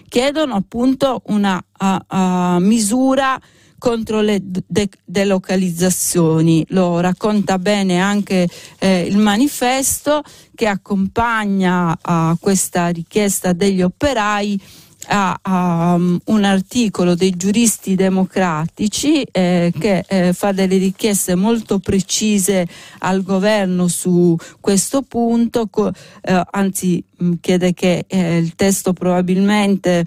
[0.08, 3.40] Chiedono appunto una uh, uh, misura
[3.80, 6.64] contro le de- delocalizzazioni.
[6.68, 8.46] Lo racconta bene anche
[8.78, 10.22] eh, il manifesto
[10.54, 14.60] che accompagna a questa richiesta degli operai
[15.06, 21.78] a, a um, un articolo dei giuristi democratici eh, che eh, fa delle richieste molto
[21.78, 22.66] precise
[22.98, 25.90] al governo su questo punto, co-
[26.20, 30.04] eh, anzi mh, chiede che eh, il testo probabilmente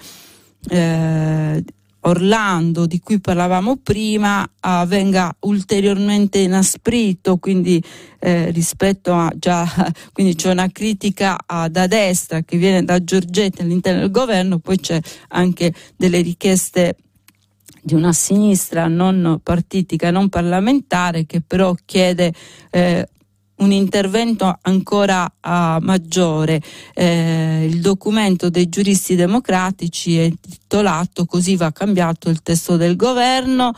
[0.70, 1.64] eh,
[2.06, 7.82] Orlando di cui parlavamo prima uh, venga ulteriormente inasprito, quindi
[8.20, 9.66] eh, rispetto a già,
[10.12, 14.80] quindi c'è una critica uh, da destra che viene da Giorgetti all'interno del governo, poi
[14.80, 16.96] c'è anche delle richieste
[17.82, 22.34] di una sinistra non partitica, non parlamentare, che però chiede
[22.70, 23.08] eh,
[23.58, 26.62] un intervento ancora uh, maggiore.
[26.94, 33.74] Eh, il documento dei giuristi democratici è titolato Così va cambiato il testo del governo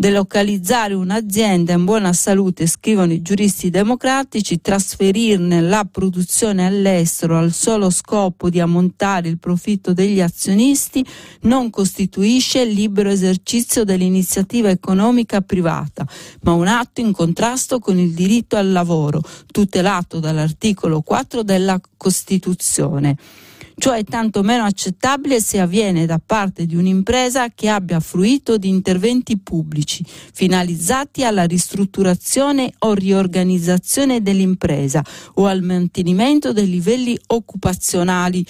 [0.00, 7.90] delocalizzare un'azienda in buona salute, scrivono i giuristi democratici, trasferirne la produzione all'estero al solo
[7.90, 11.04] scopo di ammontare il profitto degli azionisti
[11.42, 16.06] non costituisce il libero esercizio dell'iniziativa economica privata,
[16.44, 19.20] ma un atto in contrasto con il diritto al lavoro,
[19.52, 23.18] tutelato dall'articolo 4 della Costituzione
[23.80, 29.38] cioè tanto meno accettabile se avviene da parte di un'impresa che abbia fruito di interventi
[29.38, 35.02] pubblici finalizzati alla ristrutturazione o riorganizzazione dell'impresa
[35.36, 38.44] o al mantenimento dei livelli occupazionali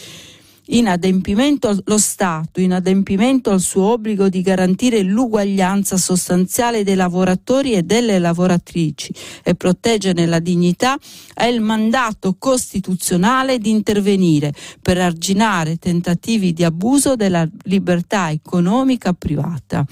[0.71, 7.73] in adempimento allo Stato, in adempimento al suo obbligo di garantire l'uguaglianza sostanziale dei lavoratori
[7.73, 10.99] e delle lavoratrici e proteggere la dignità,
[11.35, 19.85] ha il mandato costituzionale di intervenire per arginare tentativi di abuso della libertà economica privata.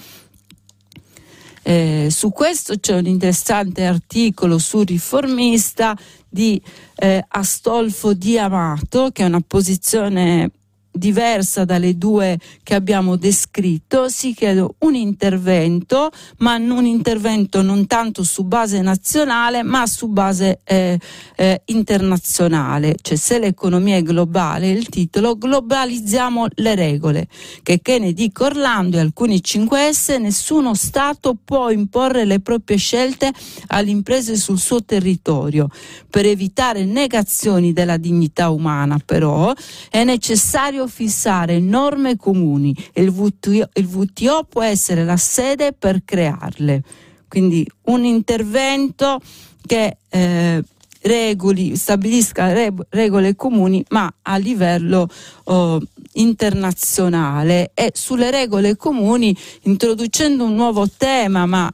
[1.61, 5.95] Eh, su questo c'è un interessante articolo su Riformista
[6.27, 6.59] di
[6.95, 10.51] eh, Astolfo Diamato, che è una posizione
[10.91, 18.23] diversa dalle due che abbiamo descritto, si chiede un intervento, ma un intervento non tanto
[18.23, 20.99] su base nazionale, ma su base eh,
[21.35, 22.95] eh, internazionale.
[23.01, 27.27] Cioè se l'economia è globale, il titolo globalizziamo le regole,
[27.63, 33.31] che che ne dica Orlando e alcuni 5S, nessuno Stato può imporre le proprie scelte
[33.67, 35.67] alle imprese sul suo territorio.
[36.09, 39.53] Per evitare negazioni della dignità umana, però,
[39.89, 46.03] è necessario fissare norme comuni e il WTO, il WTO può essere la sede per
[46.03, 46.83] crearle.
[47.27, 49.19] Quindi un intervento
[49.65, 50.63] che eh,
[51.01, 55.07] regoli, stabilisca re, regole comuni ma a livello
[55.45, 55.79] oh,
[56.13, 61.71] internazionale e sulle regole comuni introducendo un nuovo tema ma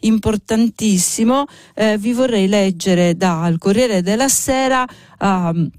[0.00, 4.84] importantissimo eh, vi vorrei leggere dal Corriere della Sera
[5.18, 5.70] uh,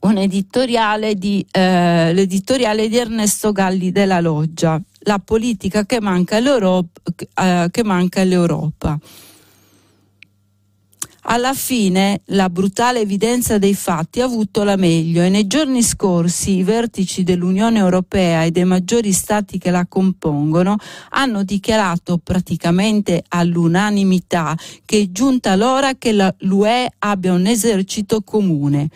[0.00, 6.38] un editoriale di, eh, l'editoriale di Ernesto Galli della Loggia, La politica che manca.
[6.38, 8.98] Eh, che manca all'Europa.
[11.26, 16.56] Alla fine la brutale evidenza dei fatti ha avuto la meglio e nei giorni scorsi
[16.56, 20.76] i vertici dell'Unione Europea e dei maggiori stati che la compongono
[21.10, 28.90] hanno dichiarato praticamente all'unanimità che è giunta l'ora che l'UE abbia un esercito comune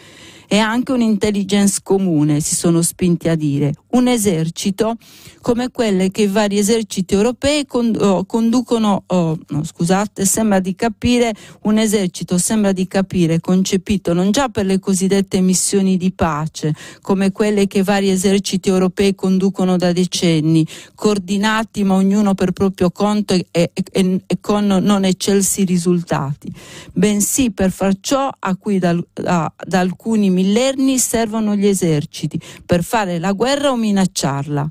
[0.51, 4.97] e anche un'intelligence comune, si sono spinti a dire, un esercito
[5.41, 11.79] come quelle che i vari eserciti europei conducono, oh, no, scusate, sembra di capire, un
[11.79, 17.67] esercito sembra di capire, concepito non già per le cosiddette missioni di pace, come quelle
[17.67, 23.47] che i vari eserciti europei conducono da decenni, coordinati ma ognuno per proprio conto e,
[23.51, 26.53] e, e, e con non eccelsi risultati,
[26.93, 32.85] bensì per far ciò a cui da, da, da alcuni millenni servono gli eserciti per
[32.85, 34.71] fare la guerra o minacciarla.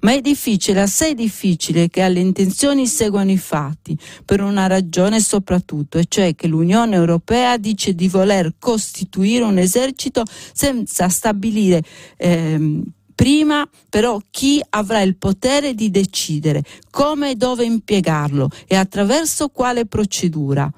[0.00, 5.98] Ma è difficile, assai difficile che alle intenzioni seguano i fatti, per una ragione soprattutto,
[5.98, 10.22] e cioè che l'Unione Europea dice di voler costituire un esercito
[10.52, 11.82] senza stabilire
[12.16, 12.82] ehm,
[13.14, 19.86] prima però chi avrà il potere di decidere come e dove impiegarlo e attraverso quale
[19.86, 20.70] procedura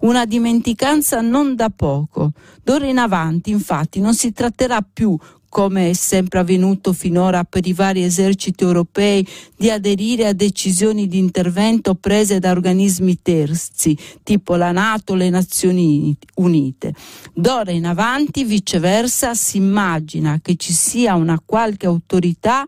[0.00, 2.32] Una dimenticanza non da poco.
[2.62, 5.18] D'ora in avanti, infatti, non si tratterà più
[5.50, 9.26] come è sempre avvenuto finora per i vari eserciti europei,
[9.56, 15.28] di aderire a decisioni di intervento prese da organismi terzi, tipo la Nato o le
[15.28, 16.94] Nazioni Unite.
[17.34, 22.64] D'ora in avanti, viceversa, si immagina che ci sia una qualche autorità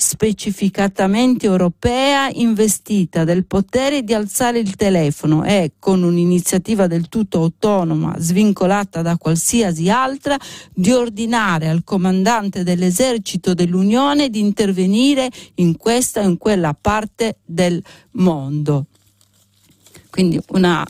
[0.00, 8.14] specificatamente europea investita del potere di alzare il telefono e con un'iniziativa del tutto autonoma,
[8.16, 10.38] svincolata da qualsiasi altra,
[10.72, 17.82] di ordinare al comandante dell'esercito dell'Unione di intervenire in questa o in quella parte del
[18.12, 18.86] mondo.
[20.10, 20.86] Quindi una,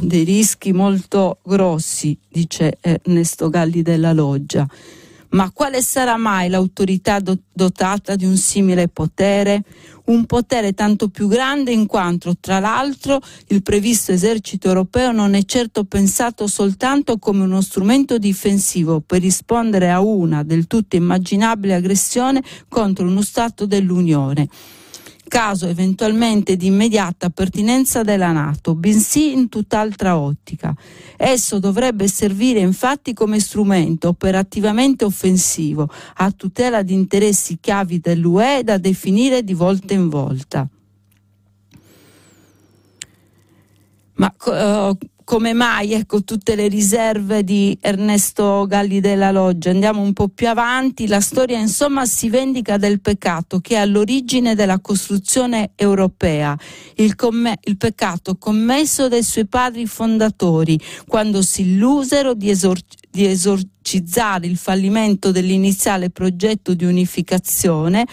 [0.00, 4.66] dei rischi molto grossi, dice Ernesto Galli della Loggia.
[5.30, 9.62] Ma quale sarà mai l'autorità dotata di un simile potere?
[10.06, 15.44] Un potere tanto più grande in quanto, tra l'altro, il previsto esercito europeo non è
[15.44, 22.42] certo pensato soltanto come uno strumento difensivo per rispondere a una del tutto immaginabile aggressione
[22.68, 24.48] contro uno Stato dell'Unione
[25.28, 30.74] caso eventualmente di immediata pertinenza della Nato, bensì in tutt'altra ottica.
[31.16, 38.78] Esso dovrebbe servire infatti come strumento operativamente offensivo a tutela di interessi chiavi dell'UE da
[38.78, 40.68] definire di volta in volta.
[44.14, 44.98] Ma uh,
[45.28, 49.68] come mai ecco, tutte le riserve di Ernesto Galli della Loggia.
[49.68, 54.54] Andiamo un po' più avanti, la storia insomma si vendica del peccato che è all'origine
[54.54, 56.56] della costruzione europea,
[56.94, 63.26] il, comm- il peccato commesso dai suoi padri fondatori quando si illusero di, esor- di
[63.26, 68.06] esorcizzare il fallimento dell'iniziale progetto di unificazione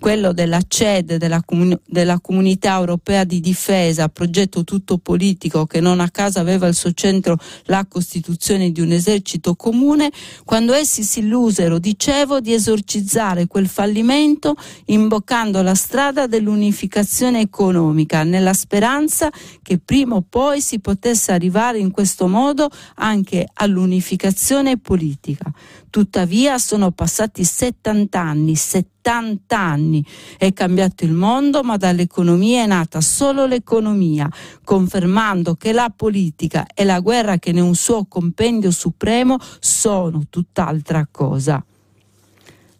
[0.00, 6.00] quello della CED, della, comun- della Comunità Europea di Difesa, progetto tutto politico che non
[6.00, 10.10] a caso aveva al suo centro la costituzione di un esercito comune,
[10.44, 18.54] quando essi si illusero, dicevo, di esorcizzare quel fallimento imboccando la strada dell'unificazione economica, nella
[18.54, 19.30] speranza
[19.62, 25.52] che prima o poi si potesse arrivare in questo modo anche all'unificazione politica.
[25.90, 30.04] Tuttavia sono passati 70 anni, 70 anni.
[30.38, 34.30] È cambiato il mondo, ma dall'economia è nata solo l'economia,
[34.62, 40.22] confermando che la politica e la guerra che ne è un suo compendio supremo sono
[40.30, 41.62] tutt'altra cosa.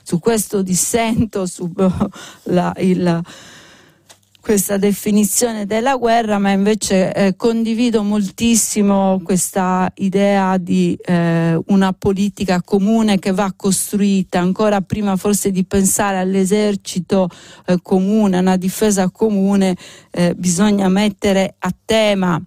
[0.04, 1.68] Su questo dissento, su
[2.44, 3.22] la, il
[4.40, 12.62] questa definizione della guerra, ma invece eh, condivido moltissimo questa idea di eh, una politica
[12.62, 17.28] comune che va costruita ancora prima forse di pensare all'esercito
[17.66, 19.76] eh, comune, a una difesa comune,
[20.10, 22.42] eh, bisogna mettere a tema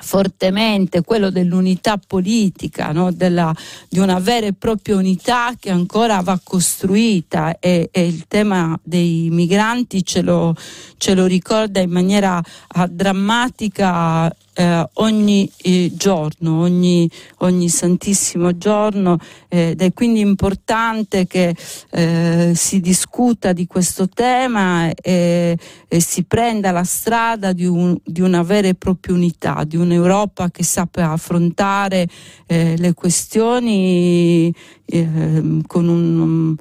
[0.00, 3.12] fortemente quello dell'unità politica, no?
[3.12, 3.54] Della,
[3.88, 9.28] di una vera e propria unità che ancora va costruita e, e il tema dei
[9.30, 10.54] migranti ce lo,
[10.96, 19.18] ce lo ricorda in maniera uh, drammatica eh, ogni eh, giorno, ogni, ogni, santissimo giorno
[19.48, 21.56] ed è quindi importante che
[21.90, 25.56] eh, si discuta di questo tema e,
[25.88, 30.50] e si prenda la strada di, un, di, una vera e propria unità, di un'Europa
[30.50, 32.06] che sappia affrontare
[32.46, 34.54] eh, le questioni
[34.84, 36.56] ehm, con un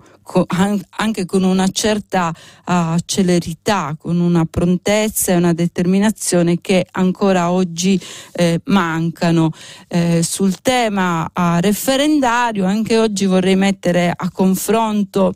[0.98, 2.34] anche con una certa
[2.66, 8.00] uh, celerità, con una prontezza e una determinazione che ancora oggi
[8.34, 9.52] eh, mancano.
[9.88, 15.34] Eh, sul tema uh, referendario anche oggi vorrei mettere a confronto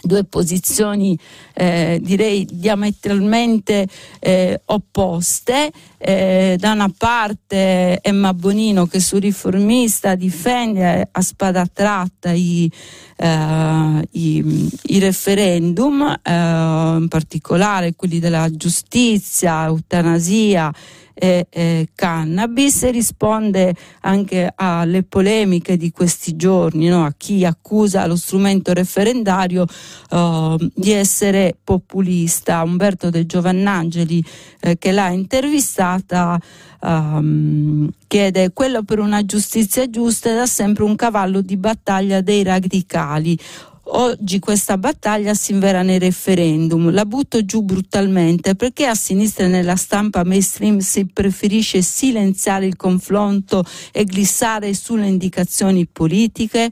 [0.00, 1.18] due posizioni
[1.54, 3.86] eh, direi diametralmente
[4.20, 5.70] eh, opposte.
[6.00, 12.70] Eh, da una parte Emma Bonino che su riformista difende a spada tratta i,
[13.16, 20.72] eh, i, i referendum, eh, in particolare quelli della giustizia, eutanasia
[21.20, 27.04] e, e cannabis risponde anche alle polemiche di questi giorni, no?
[27.04, 29.66] a chi accusa lo strumento referendario
[30.10, 32.62] uh, di essere populista.
[32.62, 34.24] Umberto De Giovannangeli
[34.60, 36.40] eh, che l'ha intervistata
[36.80, 42.42] um, chiede quello per una giustizia giusta è da sempre un cavallo di battaglia dei
[42.42, 43.38] radicali
[43.90, 49.76] Oggi questa battaglia si invera nei referendum, la butto giù brutalmente perché a sinistra nella
[49.76, 56.70] stampa mainstream si preferisce silenziare il confronto e glissare sulle indicazioni politiche.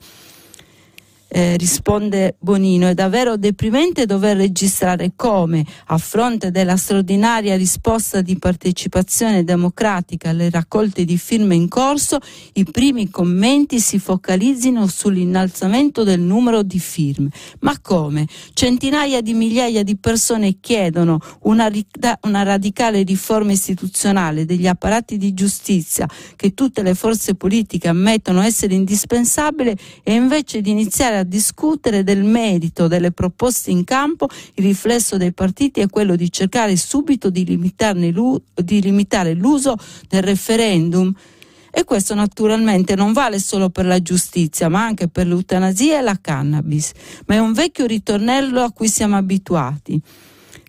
[1.37, 8.39] Eh, risponde Bonino, è davvero deprimente dover registrare come, a fronte della straordinaria risposta di
[8.39, 12.21] partecipazione democratica alle raccolte di firme in corso,
[12.55, 17.29] i primi commenti si focalizzino sull'innalzamento del numero di firme.
[17.61, 18.27] Ma come?
[18.55, 21.71] Centinaia di migliaia di persone chiedono una,
[22.23, 28.73] una radicale riforma istituzionale degli apparati di giustizia che tutte le forze politiche ammettono essere
[28.73, 35.17] indispensabile e invece di iniziare a discutere del merito delle proposte in campo, il riflesso
[35.17, 39.77] dei partiti è quello di cercare subito di, di limitare l'uso
[40.09, 41.13] del referendum.
[41.71, 46.19] E questo naturalmente non vale solo per la giustizia, ma anche per l'eutanasia e la
[46.19, 46.93] cannabis.
[47.27, 50.01] Ma è un vecchio ritornello a cui siamo abituati.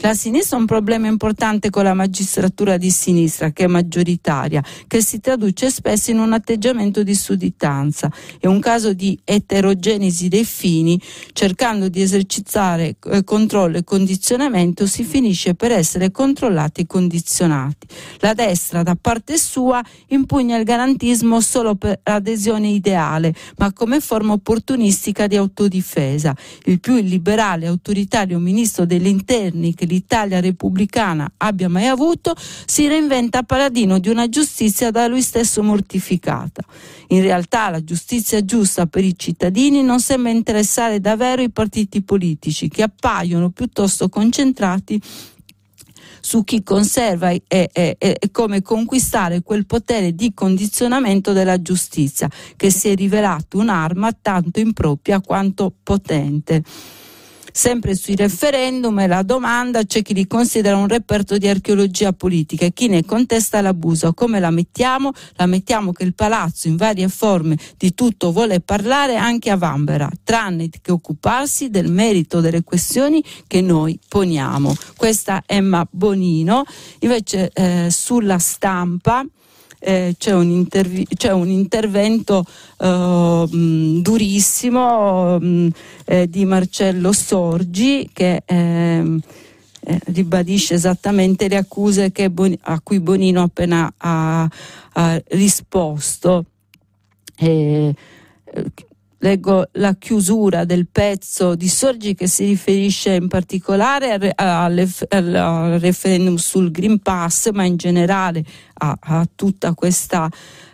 [0.01, 5.01] La sinistra ha un problema importante con la magistratura di sinistra, che è maggioritaria, che
[5.01, 8.11] si traduce spesso in un atteggiamento di sudditanza.
[8.39, 11.01] È un caso di eterogenesi dei fini,
[11.33, 17.87] cercando di esercitare eh, controllo e condizionamento si finisce per essere controllati e condizionati.
[18.19, 24.33] La destra, da parte sua, impugna il garantismo solo per adesione ideale, ma come forma
[24.33, 26.35] opportunistica di autodifesa.
[26.65, 32.87] Il più illiberale e autoritario ministro degli interni che l'Italia repubblicana abbia mai avuto, si
[32.87, 36.61] reinventa paladino di una giustizia da lui stesso mortificata.
[37.07, 42.67] In realtà la giustizia giusta per i cittadini non sembra interessare davvero i partiti politici,
[42.67, 45.01] che appaiono piuttosto concentrati
[46.27, 52.69] su chi conserva e, e, e, come conquistare quel potere di condizionamento della giustizia, che
[52.69, 56.61] si è rivelato un'arma tanto impropria quanto potente.
[57.57, 62.65] Sempre sui referendum e la domanda c'è chi li considera un reperto di archeologia politica
[62.65, 64.13] e chi ne contesta l'abuso.
[64.13, 65.11] Come la mettiamo?
[65.37, 70.07] La mettiamo che il palazzo in varie forme di tutto vuole parlare anche a Vanvera,
[70.23, 74.75] tranne che occuparsi del merito delle questioni che noi poniamo.
[74.95, 76.63] Questa è Emma Bonino.
[76.99, 79.25] Invece eh, sulla stampa
[79.79, 82.45] eh, c'è, un intervi- c'è, un intervento
[82.79, 83.45] eh,
[84.01, 85.69] durissimo mh,
[86.05, 89.19] eh, di Marcello Sorgi che ehm,
[89.81, 94.49] eh, ribadisce esattamente le accuse Bon- a cui Bonino appena ha,
[94.93, 96.45] ha risposto.
[99.19, 104.87] Eh, leggo la chiusura del pezzo di Sorgi che si riferisce in particolare al,
[105.79, 108.43] referendum sul Green Pass, ma in generale
[108.75, 110.29] a, a tutta questa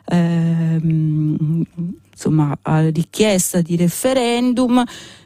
[0.06, 1.64] ehm,
[2.12, 2.58] insomma,
[2.92, 4.84] richiesta di referendum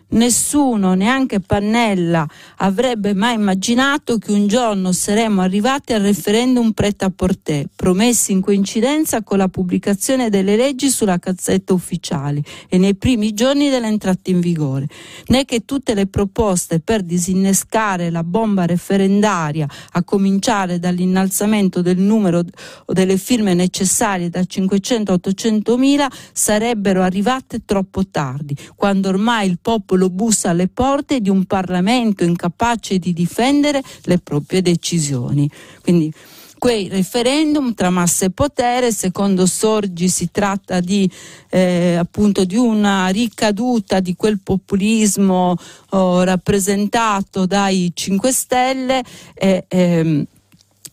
[0.09, 2.25] Nessuno, neanche Pannella,
[2.57, 8.39] avrebbe mai immaginato che un giorno saremmo arrivati al referendum pret a porter, promessi in
[8.39, 14.39] coincidenza con la pubblicazione delle leggi sulla cazzetta ufficiale e nei primi giorni dell'entrata in
[14.39, 14.87] vigore,
[15.27, 22.43] né che tutte le proposte per disinnescare la bomba referendaria, a cominciare dall'innalzamento del numero
[22.85, 29.59] delle firme necessarie da 500 a 800 mila, sarebbero arrivate troppo tardi, quando ormai il
[29.61, 35.49] popolo popolo bussa alle porte di un Parlamento incapace di difendere le proprie decisioni.
[35.81, 36.13] Quindi
[36.59, 41.09] quei referendum tra massa e potere, secondo Sorgi si tratta di,
[41.49, 45.55] eh, appunto di una ricaduta di quel populismo
[45.89, 49.03] oh, rappresentato dai 5 Stelle
[49.35, 50.25] e, ehm,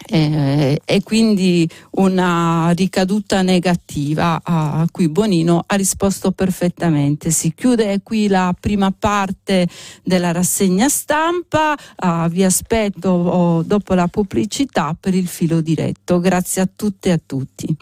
[0.06, 7.30] eh, e quindi una ricaduta negativa a, cui Bonino ha risposto perfettamente.
[7.30, 9.68] Si chiude qui la prima parte
[10.02, 16.20] della rassegna stampa, ah, vi aspetto oh, dopo la pubblicità per il filo diretto.
[16.20, 17.76] Grazie a tutte e a tutti.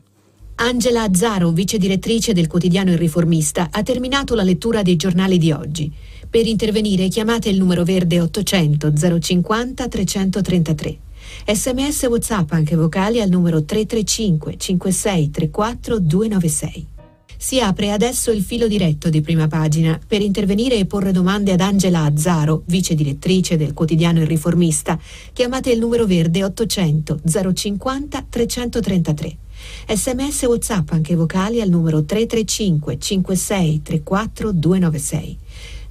[0.56, 5.50] Angela Azzaro, vice direttrice del quotidiano Il Riformista, ha terminato la lettura dei giornali di
[5.50, 5.90] oggi.
[6.30, 10.98] Per intervenire chiamate il numero verde 800 050 333.
[11.46, 16.86] Sms WhatsApp anche vocali al numero 335 56 34 296.
[17.36, 21.60] Si apre adesso il filo diretto di prima pagina per intervenire e porre domande ad
[21.60, 24.96] Angela Azzaro, vice direttrice del quotidiano Il Riformista.
[25.32, 27.20] Chiamate il numero verde 800
[27.52, 29.36] 050 333.
[29.88, 35.38] Sms WhatsApp anche vocali al numero 335 56 34 296.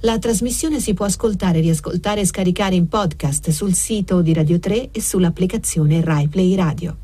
[0.04, 4.88] La trasmissione si può ascoltare, riascoltare e scaricare in podcast sul sito di Radio 3
[4.90, 6.96] e sull'applicazione Rai Play Radio.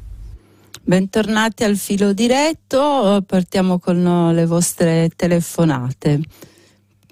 [0.82, 6.18] Bentornati al filo diretto, partiamo con le vostre telefonate.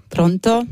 [0.09, 0.66] Pronto?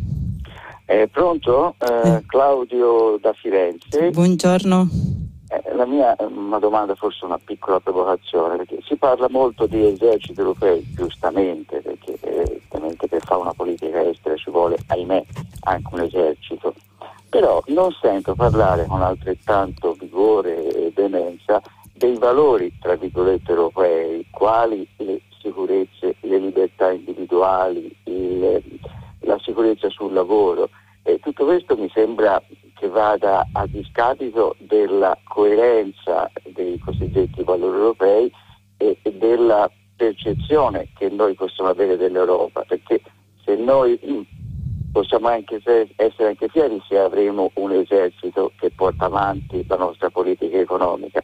[0.86, 1.76] Eh, pronto?
[1.78, 2.22] Eh, eh.
[2.26, 4.10] Claudio da Firenze.
[4.10, 5.24] Buongiorno.
[5.62, 9.86] Eh, la mia è una domanda, forse una piccola provocazione, perché si parla molto di
[9.86, 15.24] eserciti europei, giustamente, perché evidentemente per fare una politica estera ci vuole, ahimè,
[15.61, 16.74] anche un esercito.
[17.28, 21.61] Però non sento parlare con altrettanto vigore e veemenza
[21.92, 28.62] dei valori, tra virgolette, europei, quali le sicurezze, le libertà individuali, il,
[29.20, 30.68] la sicurezza sul lavoro.
[31.07, 32.42] E tutto questo mi sembra
[32.74, 38.32] che vada a discapito della coerenza dei cosiddetti valori europei
[38.78, 43.02] e, della percezione che noi possiamo avere dell'Europa, perché
[43.44, 44.00] se noi
[44.92, 45.61] possiamo anche
[45.96, 51.22] essere anche fieri se avremo un esercito che porta avanti la nostra politica economica.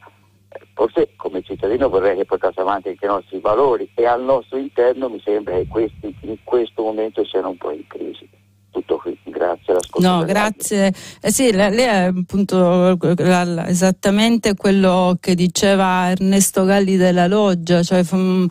[0.74, 5.09] Forse come cittadino vorrei che portasse avanti anche i nostri valori e al nostro interno
[5.09, 8.28] mi sembra che questi in questo momento siano un po' in crisi
[8.71, 9.77] tutto qui, grazie.
[9.99, 10.93] No, grazie.
[11.21, 12.99] Eh sì, lei è appunto
[13.66, 18.49] esattamente quello che diceva Ernesto Galli della Loggia, cioè um,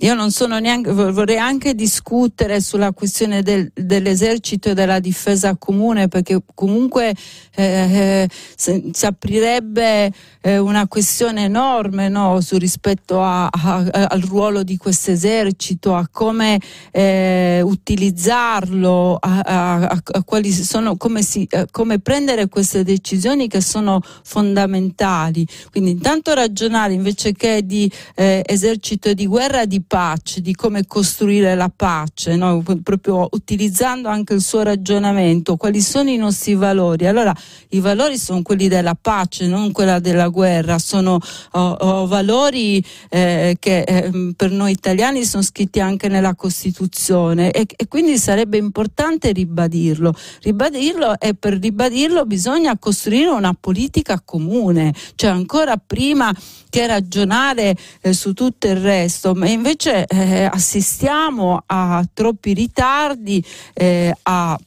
[0.00, 6.08] io non sono neanche, vorrei anche discutere sulla questione del, dell'esercito e della difesa comune
[6.08, 7.14] perché comunque
[7.54, 14.62] eh, eh si aprirebbe eh, una questione enorme no, su rispetto a, a, al ruolo
[14.62, 16.60] di questo esercito, a come
[16.92, 24.00] eh, utilizzarlo, a, a, quali sono, come, si, eh, come prendere queste decisioni che sono
[24.22, 25.46] fondamentali.
[25.70, 31.54] Quindi intanto ragionare invece che di eh, esercito di guerra di pace, di come costruire
[31.54, 32.62] la pace, no?
[32.82, 37.06] proprio utilizzando anche il suo ragionamento, quali sono i nostri valori.
[37.06, 37.34] Allora
[37.70, 41.18] i valori sono quelli della pace, non quella della guerra, sono
[41.52, 47.66] oh, oh, valori eh, che eh, per noi italiani sono scritti anche nella Costituzione e,
[47.74, 50.14] e quindi sarebbe importante ribadirlo.
[50.42, 56.34] Ribadirlo e per ribadirlo bisogna costruire una politica comune, cioè ancora prima
[56.68, 64.14] che ragionare eh, su tutto il resto, ma invece eh, assistiamo a troppi ritardi, eh,
[64.22, 64.58] a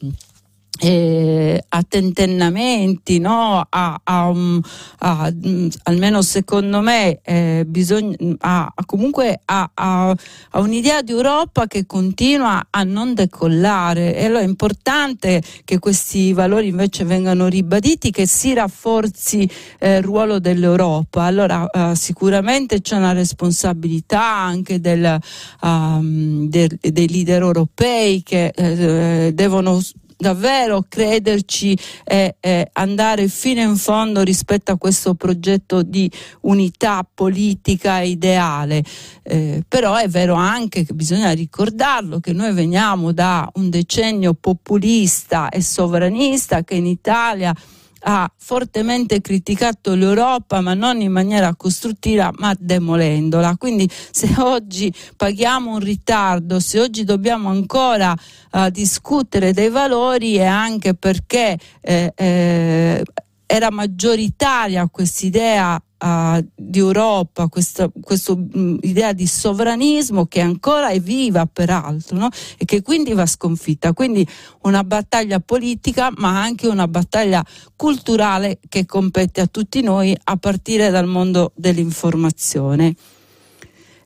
[0.79, 3.65] eh, a tentennamenti, no?
[3.69, 4.61] a, a, um,
[4.99, 10.15] a, mm, almeno secondo me eh, bisogna, a, comunque a,
[10.53, 16.67] un'idea di Europa che continua a non decollare e allora è importante che questi valori
[16.67, 19.49] invece vengano ribaditi, che si rafforzi
[19.79, 21.23] eh, il ruolo dell'Europa.
[21.23, 25.19] Allora eh, sicuramente c'è una responsabilità anche del,
[25.61, 29.81] um, del, dei leader europei che eh, devono
[30.21, 36.11] davvero crederci e, e andare fino in fondo rispetto a questo progetto di
[36.41, 38.83] unità politica ideale.
[39.23, 45.47] Eh, però è vero anche che bisogna ricordarlo che noi veniamo da un decennio populista
[45.47, 47.55] e sovranista che in Italia
[48.01, 53.57] ha fortemente criticato l'Europa, ma non in maniera costruttiva, ma demolendola.
[53.57, 58.15] Quindi se oggi paghiamo un ritardo, se oggi dobbiamo ancora
[58.51, 63.03] uh, discutere dei valori è anche perché eh, eh,
[63.45, 71.45] era maggioritaria quest'idea uh, di Europa, questa mm, idea di sovranismo che ancora è viva
[71.51, 72.29] peraltro no?
[72.57, 73.93] e che quindi va sconfitta.
[73.93, 74.27] Quindi
[74.61, 77.43] una battaglia politica ma anche una battaglia
[77.75, 82.95] culturale che compete a tutti noi a partire dal mondo dell'informazione.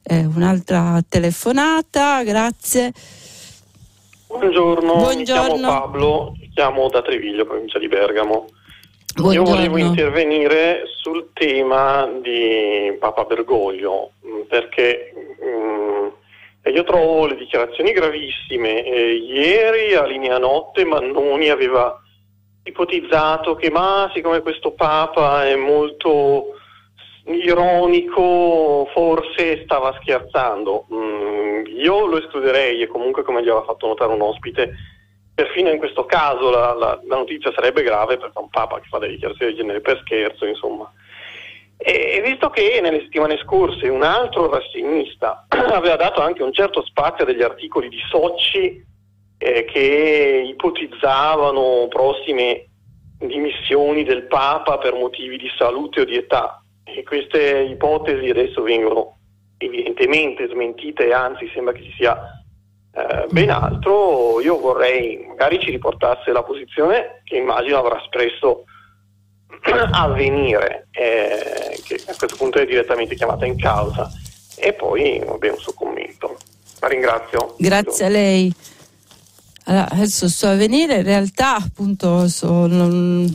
[0.06, 2.92] Eh, un'altra telefonata, grazie.
[4.28, 5.54] Buongiorno, Buongiorno.
[5.54, 8.48] mi chiamo Pablo, chiamo da Treviglio, provincia di Bergamo.
[9.16, 9.50] Buongiorno.
[9.50, 17.36] Io volevo intervenire sul tema di Papa Bergoglio mm, perché mh, mm, io trovo le
[17.36, 18.84] dichiarazioni gravissime.
[18.84, 21.96] Eh, ieri a linea notte Mannoni aveva
[22.64, 26.46] ipotizzato che ma siccome questo Papa è molto
[27.26, 30.88] ironico forse stava scherzando.
[30.92, 34.74] Mm, io lo escluderei e comunque come gli aveva fatto notare un ospite
[35.34, 38.88] perfino in questo caso la, la, la, notizia sarebbe grave perché è un Papa che
[38.90, 40.92] fa delle dichiarazioni del genere per scherzo, insomma.
[41.78, 47.24] E, visto che nelle settimane scorse un altro rassegnista aveva dato anche un certo spazio
[47.24, 48.86] a degli articoli di Socci
[49.38, 52.68] eh, che ipotizzavano prossime
[53.18, 59.18] dimissioni del Papa per motivi di salute o di età, e queste ipotesi adesso vengono
[59.58, 62.43] evidentemente smentite e anzi sembra che ci sia
[62.96, 68.66] eh, ben altro, io vorrei magari ci riportasse la posizione che immagino avrà espresso
[69.92, 74.12] a venire, eh, che a questo punto è direttamente chiamata in causa,
[74.56, 76.38] e poi vabbè, un suo commento.
[76.80, 77.56] La ringrazio.
[77.58, 78.54] Grazie a lei.
[79.66, 83.26] Allora, adesso sto a venire, in realtà appunto so, lo,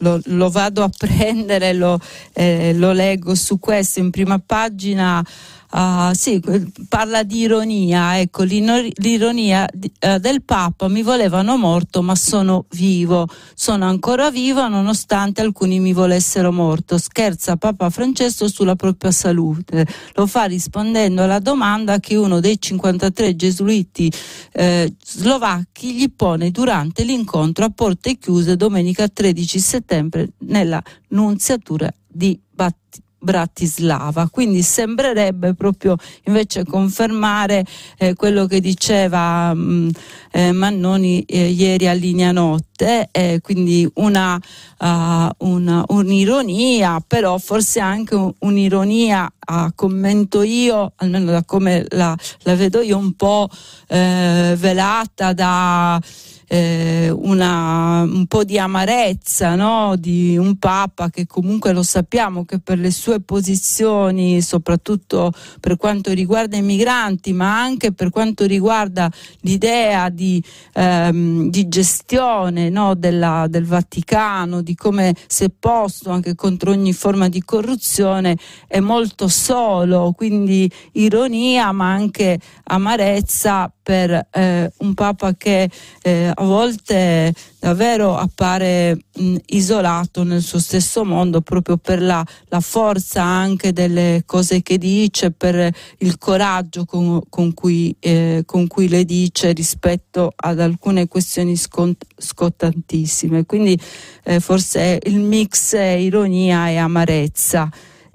[0.00, 1.98] lo, lo, vado a prendere, lo,
[2.34, 5.24] eh, lo leggo su questo in prima pagina
[5.72, 6.40] uh, sì,
[6.88, 13.86] parla di ironia, ecco, l'ironia uh, del Papa, mi volevano morto ma sono vivo, sono
[13.86, 20.44] ancora vivo nonostante alcuni mi volessero morto, scherza Papa Francesco sulla propria salute, lo fa
[20.44, 24.12] rispondendo alla domanda che uno dei 53 gesuiti
[24.52, 32.38] eh, slovacchi gli pone durante l'incontro a porte chiuse domenica 13 settembre nella nunziatura di
[32.50, 33.07] Battista.
[33.20, 37.64] Bratislava, quindi sembrerebbe proprio invece confermare
[37.98, 39.88] eh, quello che diceva mh, mm,
[40.32, 44.36] eh, Mannoni eh, ieri a linea notte, eh, quindi una,
[44.78, 52.16] uh, una, un'ironia, però forse anche un, un'ironia, uh, commento io, almeno da come la,
[52.42, 53.48] la vedo io, un po'
[53.88, 56.00] eh, velata da
[56.48, 59.94] eh, una, un po' di amarezza no?
[59.96, 66.12] di un Papa che comunque lo sappiamo che per le sue posizioni, soprattutto per quanto
[66.12, 70.42] riguarda i migranti, ma anche per quanto riguarda l'idea di,
[70.72, 72.94] ehm, di gestione no?
[72.94, 78.36] Della, del Vaticano, di come si è posto anche contro ogni forma di corruzione,
[78.66, 85.70] è molto solo, quindi ironia ma anche amarezza per eh, un Papa che
[86.02, 92.60] eh, a volte davvero appare mh, isolato nel suo stesso mondo proprio per la, la,
[92.60, 98.88] forza anche delle cose che dice, per il coraggio con, con, cui, eh, con cui,
[98.88, 103.46] le dice rispetto ad alcune questioni scont- scottantissime.
[103.46, 103.80] Quindi
[104.24, 107.70] eh, forse il mix è ironia e amarezza.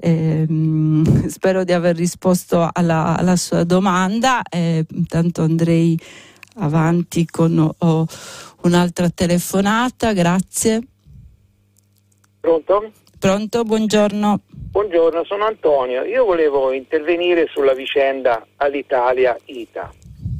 [0.05, 0.45] Eh,
[1.29, 4.41] spero di aver risposto alla, alla sua domanda.
[4.49, 5.97] Eh, intanto andrei
[6.57, 8.05] avanti con oh,
[8.63, 10.81] un'altra telefonata, grazie.
[12.41, 12.91] Pronto?
[13.17, 14.41] Pronto, buongiorno.
[14.71, 16.03] Buongiorno, sono Antonio.
[16.03, 19.93] Io volevo intervenire sulla vicenda all'Italia-ITA,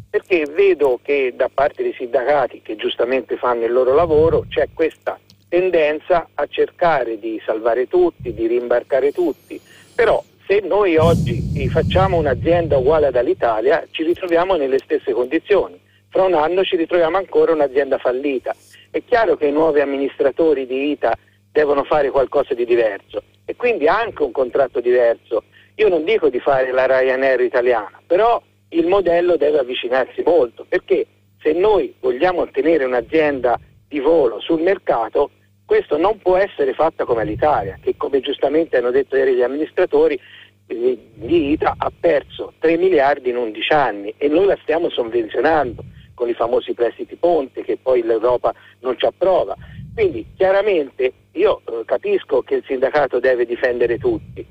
[0.10, 5.18] perché vedo che da parte dei sindacati che giustamente fanno il loro lavoro c'è questa
[5.54, 9.62] tendenza a cercare di salvare tutti, di rimbarcare tutti,
[9.94, 15.80] però se noi oggi facciamo un'azienda uguale ad Alitalia ci ritroviamo nelle stesse condizioni
[16.10, 18.56] fra un anno ci ritroviamo ancora un'azienda fallita.
[18.90, 21.16] È chiaro che i nuovi amministratori di ITA
[21.52, 25.44] devono fare qualcosa di diverso e quindi anche un contratto diverso.
[25.76, 31.06] Io non dico di fare la Ryanair italiana, però il modello deve avvicinarsi molto perché
[31.44, 35.30] se noi vogliamo ottenere un'azienda di volo sul mercato,
[35.66, 40.20] questo non può essere fatta come l'Italia, che come giustamente hanno detto ieri gli amministratori,
[40.68, 45.84] eh, di ITA ha perso 3 miliardi in 11 anni e noi la stiamo sovvenzionando
[46.14, 49.56] con i famosi prestiti ponte che poi l'Europa non ci approva.
[49.94, 54.46] Quindi chiaramente io eh, capisco che il sindacato deve difendere tutti,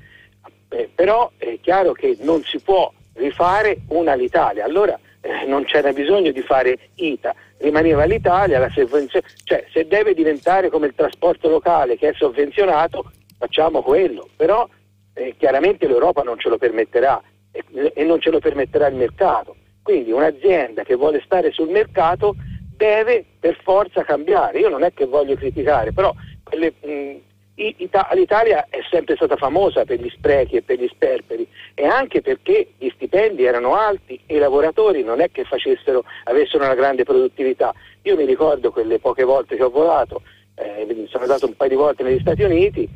[0.69, 5.91] eh, però è chiaro che non si può rifare una l'Italia, allora eh, non c'era
[5.91, 7.33] bisogno di fare ITA,
[7.63, 13.09] rimaneva l'Italia, la sovvenzione, cioè se deve diventare come il trasporto locale che è sovvenzionato,
[13.37, 14.67] facciamo quello, però
[15.13, 19.55] eh, chiaramente l'Europa non ce lo permetterà e, e non ce lo permetterà il mercato.
[19.81, 22.35] Quindi un'azienda che vuole stare sul mercato
[22.75, 24.59] deve per forza cambiare.
[24.59, 27.17] Io non è che voglio criticare, però quelle, mh,
[27.55, 32.69] l'Italia è sempre stata famosa per gli sprechi e per gli sperperi e anche perché
[32.77, 37.73] gli stipendi erano alti e i lavoratori non è che facessero, avessero una grande produttività.
[38.03, 40.23] Io mi ricordo quelle poche volte che ho volato,
[40.55, 42.89] eh, sono andato un paio di volte negli Stati Uniti,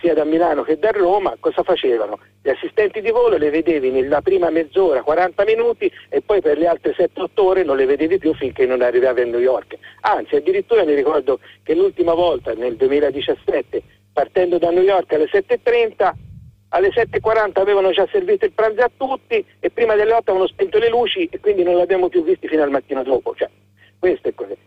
[0.00, 2.18] sia da Milano che da Roma, cosa facevano?
[2.42, 6.66] Gli assistenti di volo le vedevi nella prima mezz'ora, 40 minuti e poi per le
[6.66, 9.76] altre 7-8 ore non le vedevi più finché non arrivavi a New York.
[10.00, 13.82] Anzi, addirittura mi ricordo che l'ultima volta, nel 2017,
[14.20, 16.12] partendo da New York alle 7.30,
[16.68, 20.76] alle 7.40 avevano già servito il pranzo a tutti e prima delle 8 avevano spento
[20.76, 23.34] le luci e quindi non l'abbiamo più visti fino al mattino dopo.
[23.34, 23.48] Cioè.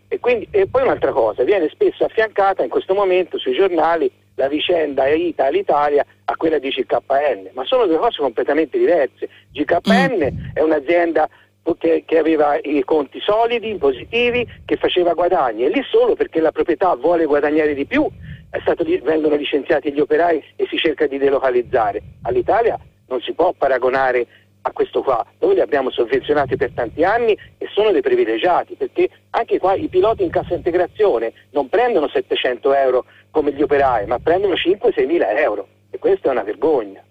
[0.08, 4.48] E, quindi, e poi un'altra cosa, viene spesso affiancata in questo momento sui giornali la
[4.48, 9.28] vicenda ITA all'Italia a quella di GKN, ma sono due cose completamente diverse.
[9.52, 10.54] GKN mm.
[10.54, 11.28] è un'azienda
[11.78, 16.52] che, che, aveva i conti solidi, positivi, che faceva guadagni e lì solo perché la
[16.52, 18.08] proprietà vuole guadagnare di più
[18.60, 22.02] stato, vengono licenziati gli operai e si cerca di delocalizzare.
[22.22, 22.78] All'Italia
[23.08, 24.26] non si può paragonare
[24.62, 25.24] a questo qua.
[25.40, 29.88] Noi li abbiamo sovvenzionati per tanti anni e sono dei privilegiati perché anche qua i
[29.88, 35.30] piloti in cassa integrazione non prendono 700 euro come gli operai, ma prendono 5-6 mila
[35.38, 37.02] euro e questa è una vergogna.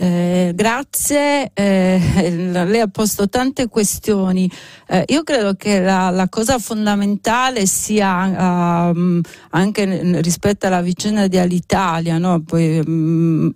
[0.00, 1.98] Eh, grazie, eh,
[2.30, 4.48] lei ha posto tante questioni.
[4.86, 9.20] Eh, io credo che la, la cosa fondamentale sia um,
[9.50, 12.40] anche rispetto alla vicenda di Alitalia, no?
[12.42, 13.52] Poi, um,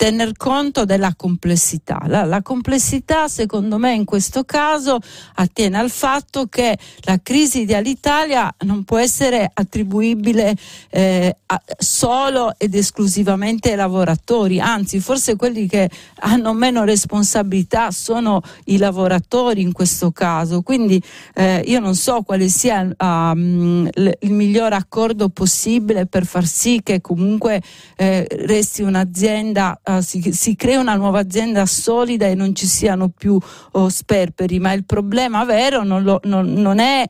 [0.00, 2.00] tener conto della complessità.
[2.06, 4.98] La, la, complessità, secondo me, in questo caso
[5.34, 10.56] attiene al fatto che la crisi di Alitalia non può essere attribuibile
[10.88, 15.90] eh, a, solo ed esclusivamente ai lavoratori, anzi, forse quelli che
[16.20, 20.62] hanno meno responsabilità sono i lavoratori in questo caso.
[20.62, 20.98] Quindi
[21.34, 27.02] eh, io non so quale sia um, il miglior accordo possibile per far sì che
[27.02, 27.60] comunque
[27.96, 33.08] eh, resti un'azienda, uh, si, si crea una nuova azienda solida e non ci siano
[33.08, 33.38] più
[33.72, 37.04] oh, sperperi, ma il problema vero non, lo, non, non, è,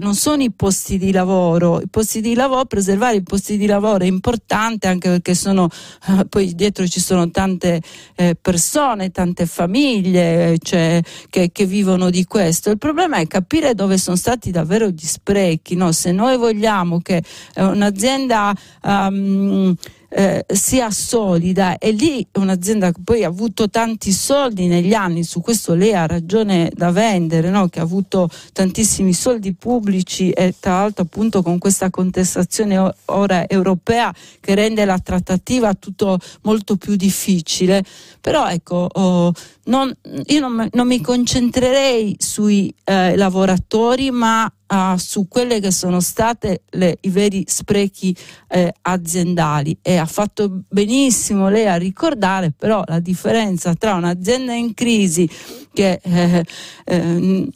[0.00, 4.04] non sono i posti di lavoro, i posti di lavoro, preservare i posti di lavoro
[4.04, 5.68] è importante anche perché sono,
[6.08, 7.80] uh, poi dietro ci sono tante
[8.14, 12.70] eh, persone, tante famiglie cioè, che, che, vivono di questo.
[12.70, 15.74] Il problema è capire dove sono stati davvero gli sprechi.
[15.74, 15.92] No?
[15.92, 17.22] Se noi vogliamo che
[17.54, 19.74] eh, un'azienda um,
[20.14, 25.40] eh, sia solida e lì un'azienda che poi ha avuto tanti soldi negli anni, su
[25.40, 27.68] questo lei ha ragione da vendere, no?
[27.68, 34.14] che ha avuto tantissimi soldi pubblici e tra l'altro appunto con questa contestazione ora europea
[34.40, 37.82] che rende la trattativa tutto molto più difficile,
[38.20, 39.32] però ecco oh,
[39.64, 39.94] non,
[40.26, 46.62] io non, non, mi concentrerei sui eh, lavoratori ma uh, su quelle che sono state
[46.70, 48.16] le, i veri sprechi
[48.48, 49.76] eh, aziendali.
[49.82, 55.28] E ha fatto benissimo lei a ricordare però la differenza tra un'azienda in crisi
[55.72, 56.44] che eh,
[56.84, 57.48] eh,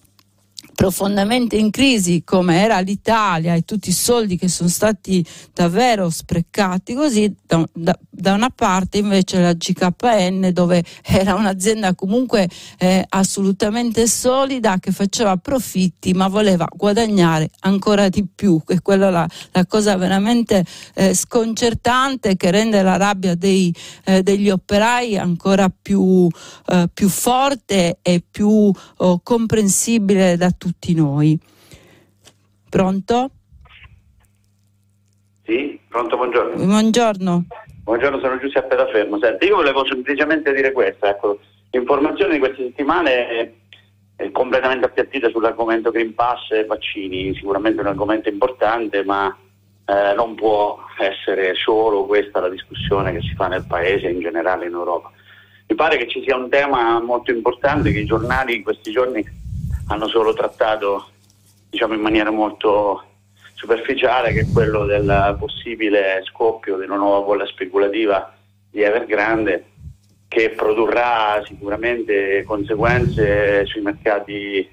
[0.77, 5.24] profondamente in crisi come era l'Italia e tutti i soldi che sono stati
[5.55, 12.47] davvero sprecati così da, da, da una parte invece la GKN dove era un'azienda comunque
[12.79, 18.61] eh, assolutamente solida che faceva profitti ma voleva guadagnare ancora di più.
[18.68, 20.62] E quella è la, la cosa veramente
[20.93, 23.74] eh, sconcertante che rende la rabbia dei,
[24.05, 26.29] eh, degli operai ancora più,
[26.66, 31.39] eh, più forte e più oh, comprensibile da tutti tutti noi.
[32.69, 33.31] Pronto?
[35.45, 36.64] Sì, pronto, buongiorno.
[36.64, 37.47] Buongiorno.
[37.85, 39.19] Buongiorno, sono Giuseppe da Fermo.
[39.21, 41.39] Senti, io volevo semplicemente dire questo, ecco,
[41.71, 43.53] l'informazione di queste settimane è,
[44.17, 49.35] è completamente appiattita sull'argomento Green Pass e vaccini, sicuramente un argomento importante, ma
[49.85, 54.21] eh, non può essere solo questa la discussione che si fa nel Paese e in
[54.21, 55.12] generale in Europa.
[55.69, 59.25] Mi pare che ci sia un tema molto importante che i giornali in questi giorni
[59.89, 61.09] hanno solo trattato
[61.68, 63.05] diciamo, in maniera molto
[63.55, 68.34] superficiale che è quello del possibile scoppio di una nuova bolla speculativa
[68.70, 69.64] di Evergrande
[70.28, 74.68] che produrrà sicuramente conseguenze sui mercati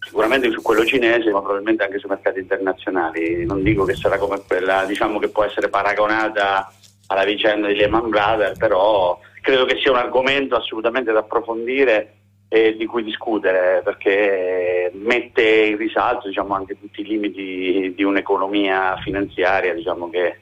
[0.00, 3.46] sicuramente su quello cinese ma probabilmente anche sui mercati internazionali.
[3.46, 6.70] Non dico che sarà come quella diciamo che può essere paragonata
[7.06, 12.16] alla vicenda di Lehman Brothers però credo che sia un argomento assolutamente da approfondire
[12.52, 18.98] eh, di cui discutere perché mette in risalto diciamo, anche tutti i limiti di un'economia
[18.98, 20.40] finanziaria diciamo, che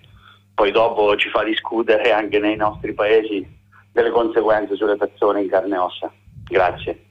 [0.53, 3.47] poi dopo ci fa discutere anche nei nostri paesi
[3.93, 6.13] delle conseguenze sulle persone in carne e ossa.
[6.49, 7.05] Grazie.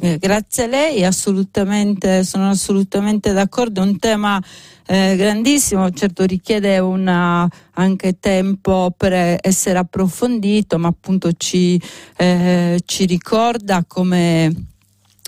[0.00, 4.40] Eh, grazie a lei, assolutamente, sono assolutamente d'accordo, è un tema
[4.86, 11.80] eh, grandissimo, certo richiede una, anche tempo per essere approfondito, ma appunto ci,
[12.16, 14.54] eh, ci ricorda come...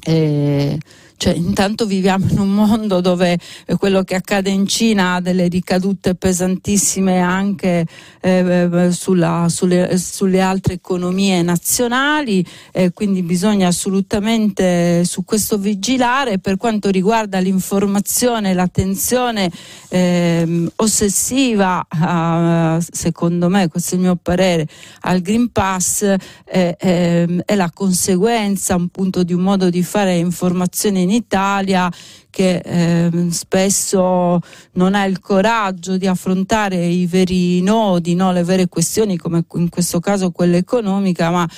[0.05, 0.79] Eh,
[1.19, 3.37] cioè, intanto viviamo in un mondo dove
[3.77, 7.85] quello che accade in Cina ha delle ricadute pesantissime anche
[8.21, 16.39] eh, sulla, sulle, sulle, altre economie nazionali, eh, quindi bisogna assolutamente su questo vigilare.
[16.39, 19.51] Per quanto riguarda l'informazione, l'attenzione
[19.89, 24.69] eh, ossessiva, eh, secondo me, questo è il mio parere,
[25.01, 26.03] al Green Pass
[26.45, 31.91] eh, ehm, è la conseguenza appunto di un modo di fare informazione in Italia
[32.31, 34.41] che eh, spesso
[34.73, 38.33] non ha il coraggio di affrontare i veri nodi, no?
[38.33, 41.49] le vere questioni come in questo caso quella economica, ma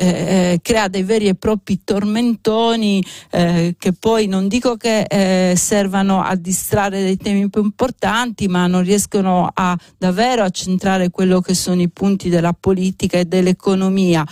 [0.00, 0.06] eh,
[0.52, 6.22] eh, crea dei veri e propri tormentoni eh, che poi non dico che eh, servano
[6.22, 11.54] a distrarre dei temi più importanti, ma non riescono a davvero a centrare quello che
[11.54, 14.24] sono i punti della politica e dell'economia.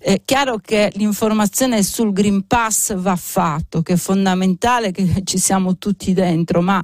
[0.00, 5.76] È chiaro che l'informazione sul Green Pass va fatto, che è fondamentale che ci siamo
[5.76, 6.82] tutti dentro, ma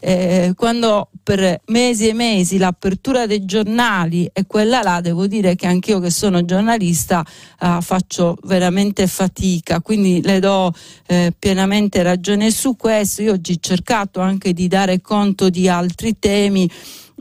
[0.00, 5.66] eh, quando per mesi e mesi l'apertura dei giornali è quella là, devo dire che
[5.66, 7.24] anch'io che sono giornalista
[7.58, 10.72] eh, faccio veramente fatica, quindi le do
[11.06, 13.22] eh, pienamente ragione su questo.
[13.22, 16.70] Io oggi ho cercato anche di dare conto di altri temi.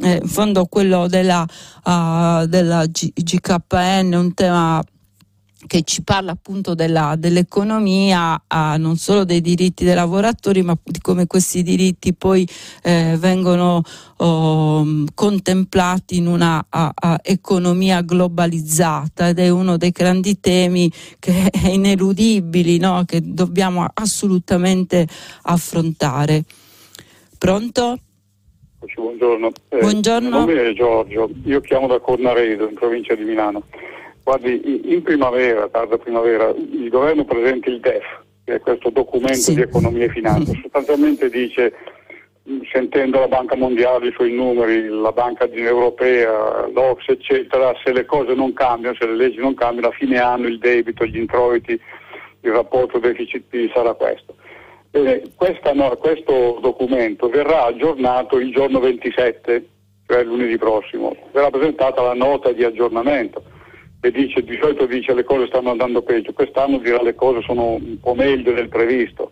[0.02, 1.46] Eh, in fondo quello della,
[1.84, 4.84] uh, della G- GKN è un tema
[5.68, 10.99] che ci parla appunto della, dell'economia, ah, non solo dei diritti dei lavoratori, ma di
[10.99, 12.47] come questi diritti poi
[12.84, 13.82] eh, vengono
[14.18, 21.49] oh, contemplati in una a, a economia globalizzata ed è uno dei grandi temi che
[21.49, 23.03] è ineludibili, no?
[23.05, 25.07] che dobbiamo assolutamente
[25.43, 26.43] affrontare.
[27.38, 27.97] Pronto?
[28.95, 29.51] Buongiorno.
[29.70, 30.30] Eh, Buongiorno.
[30.30, 33.64] Nome è Giorgio, io chiamo da Cornaredo in provincia di Milano.
[34.24, 38.05] Guardi, in primavera, tarda primavera, il governo presenta il DEF,
[38.45, 39.55] che è questo documento sì.
[39.55, 40.53] di economia e finanza.
[40.63, 41.74] Sostanzialmente dice,
[42.71, 48.34] sentendo la Banca Mondiale, i suoi numeri, la Banca Europea, l'Ox, eccetera, se le cose
[48.34, 51.78] non cambiano, se le leggi non cambiano, a fine anno il debito, gli introiti,
[52.39, 53.43] il rapporto deficit
[53.74, 54.36] sarà questo.
[54.89, 55.21] Bene,
[55.74, 59.67] no, questo documento verrà aggiornato il giorno 27,
[60.07, 63.43] cioè lunedì prossimo, verrà presentata la nota di aggiornamento
[64.06, 67.76] e dice, di solito dice le cose stanno andando peggio, quest'anno dirà le cose sono
[67.76, 69.32] un po' meglio del previsto,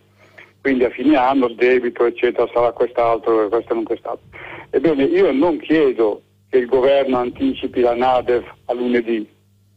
[0.61, 4.25] quindi a fine anno il debito eccetera sarà quest'altro e questo non quest'altro.
[4.69, 9.27] Ebbene io non chiedo che il governo anticipi la NADEV a lunedì,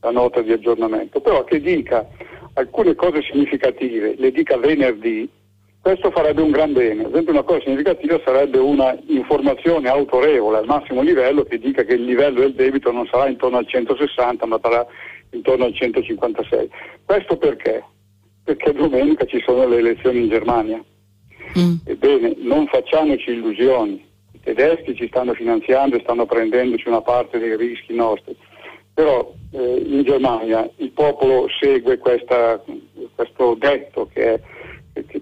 [0.01, 2.07] la nota di aggiornamento, però che dica
[2.53, 5.29] alcune cose significative, le dica venerdì
[5.85, 7.05] questo farebbe un gran bene.
[7.05, 11.93] Ad esempio una cosa significativa sarebbe una informazione autorevole al massimo livello che dica che
[11.93, 14.87] il livello del debito non sarà intorno al 160 ma sarà
[15.33, 16.71] intorno al 156.
[17.05, 17.85] Questo perché?
[18.45, 20.83] Perché domenica ci sono le elezioni in Germania.
[21.59, 21.75] Mm.
[21.85, 24.03] Ebbene, non facciamoci illusioni.
[24.33, 28.35] I tedeschi ci stanno finanziando e stanno prendendoci una parte dei rischi nostri.
[28.95, 32.59] Però eh, in Germania il popolo segue questa,
[33.15, 34.41] questo detto che è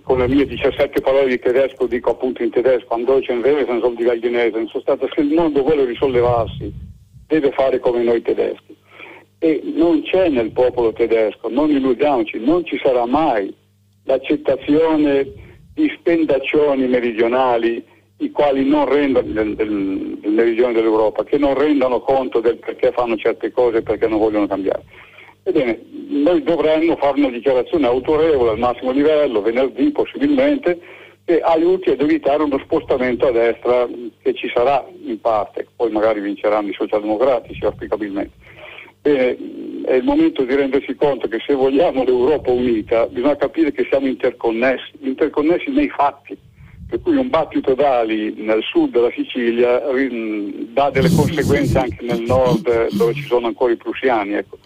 [0.00, 4.04] con le mie 17 parole di tedesco dico appunto in tedesco, Androchen Wesen soll die
[4.04, 6.72] Gallinese, in sostanza se il mondo vuole risollevarsi
[7.26, 8.76] deve fare come noi tedeschi.
[9.38, 13.54] E non c'è nel popolo tedesco, non illudiamoci, non ci sarà mai
[14.04, 15.26] l'accettazione
[15.74, 17.84] di spendaccioni meridionali
[18.18, 22.92] i quali non rendono del, del, del meridione dell'Europa, che non rendano conto del perché
[22.92, 24.84] fanno certe cose e perché non vogliono cambiare.
[25.42, 25.80] Ebbene,
[26.12, 30.78] noi dovremmo fare una dichiarazione autorevole al massimo livello, venerdì possibilmente,
[31.24, 33.88] che aiuti ad evitare uno spostamento a destra
[34.22, 38.34] che ci sarà in parte, poi magari vinceranno i socialdemocratici auspicabilmente.
[39.00, 39.36] Bene,
[39.84, 44.06] è il momento di rendersi conto che se vogliamo l'Europa unita bisogna capire che siamo
[44.06, 46.36] interconnessi, interconnessi nei fatti
[46.92, 49.80] per cui un battito d'ali nel sud della Sicilia
[50.74, 54.34] dà delle conseguenze anche nel nord dove ci sono ancora i prussiani.
[54.34, 54.58] Ecco.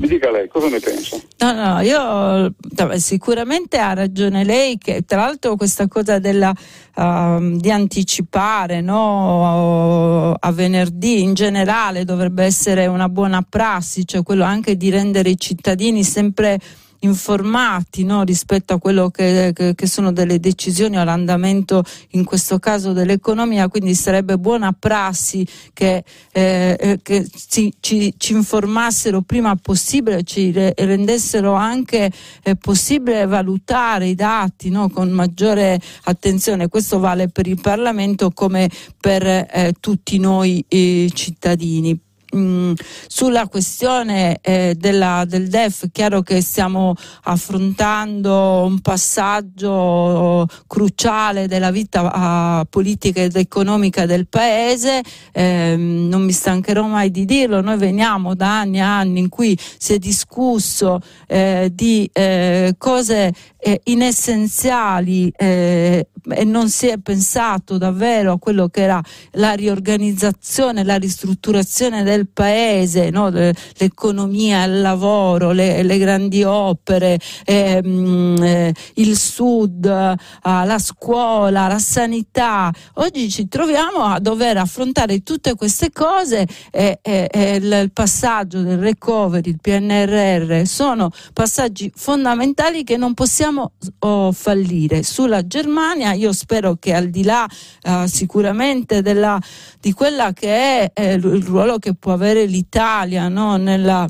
[0.00, 1.16] Mi dica lei, cosa ne pensa?
[1.38, 2.52] No, no, io
[2.98, 6.52] sicuramente ha ragione lei che tra l'altro questa cosa della,
[6.96, 14.42] uh, di anticipare no, a venerdì in generale dovrebbe essere una buona prassi, cioè quello
[14.42, 16.58] anche di rendere i cittadini sempre
[17.00, 22.58] informati no, rispetto a quello che, che, che, sono delle decisioni o all'andamento in questo
[22.58, 29.56] caso dell'economia, quindi sarebbe buona prassi che, eh, eh che ci, ci, ci, informassero prima
[29.56, 32.10] possibile, ci rendessero anche
[32.42, 36.68] eh, possibile valutare i dati no, con maggiore attenzione.
[36.68, 38.70] Questo vale per il Parlamento come
[39.00, 41.98] per eh, tutti noi eh, cittadini
[42.30, 42.72] mh, mm,
[43.06, 52.60] sulla questione eh, della, del DEF, chiaro che stiamo affrontando un passaggio cruciale della vita
[52.60, 55.02] uh, politica ed economica del Paese,
[55.32, 59.58] eh, non mi stancherò mai di dirlo, noi veniamo da anni e anni in cui
[59.78, 67.78] si è discusso eh, di eh, cose eh, inessenziali eh, e non si è pensato
[67.78, 69.02] davvero a quello che era
[69.32, 73.28] la riorganizzazione, la ristrutturazione del paese, no?
[73.30, 81.78] l'economia, il lavoro, le, le grandi opere, ehm, eh, il sud, eh, la scuola, la
[81.78, 82.72] sanità.
[82.94, 88.78] Oggi ci troviamo a dover affrontare tutte queste cose e, e, e il, passaggio del
[88.78, 95.02] recovery, il PNRR sono passaggi fondamentali che non possiamo oh, fallire.
[95.02, 97.46] Sulla Germania io spero che al di là
[97.82, 99.40] uh, sicuramente della,
[99.80, 103.56] di quella che è eh, il ruolo che può avere l'Italia no?
[103.56, 104.08] nella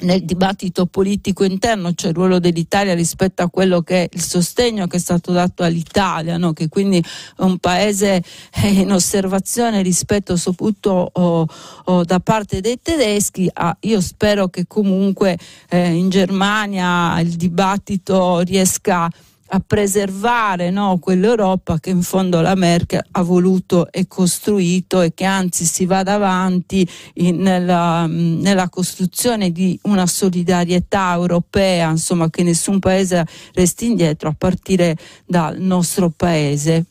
[0.00, 4.86] nel dibattito politico interno, cioè il ruolo dell'Italia rispetto a quello che è il sostegno
[4.86, 6.52] che è stato dato all'Italia, no?
[6.52, 8.22] che quindi è un paese
[8.64, 11.46] in osservazione rispetto soprattutto oh,
[11.84, 13.48] oh, da parte dei tedeschi.
[13.52, 19.10] Ah, io spero che comunque eh, in Germania il dibattito riesca a
[19.48, 25.24] a preservare no, quell'Europa che in fondo la Merkel ha voluto e costruito e che
[25.24, 32.80] anzi si vada avanti in, nella, nella, costruzione di una solidarietà europea, insomma che nessun
[32.80, 33.24] paese
[33.54, 36.84] resti indietro a partire dal nostro paese.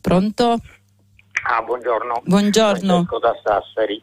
[0.00, 0.58] Pronto?
[1.48, 2.22] Ah, buongiorno.
[2.24, 3.06] Buongiorno.
[3.20, 4.02] da Sassari.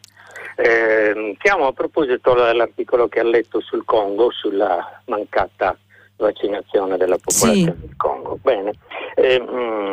[0.56, 5.76] Eh, chiamo a proposito dell'articolo che ha letto sul Congo, sulla mancata
[6.24, 7.86] vaccinazione della popolazione sì.
[7.86, 8.40] del Congo.
[8.42, 8.74] Bene,
[9.16, 9.44] eh,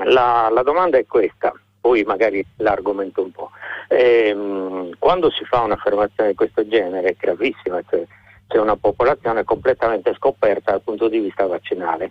[0.04, 3.50] la, la, domanda è questa, poi magari l'argomento un po'.
[3.88, 8.04] Eh, quando si fa un'affermazione di questo genere, gravissima, cioè
[8.46, 12.10] c'è una popolazione completamente scoperta dal punto di vista vaccinale,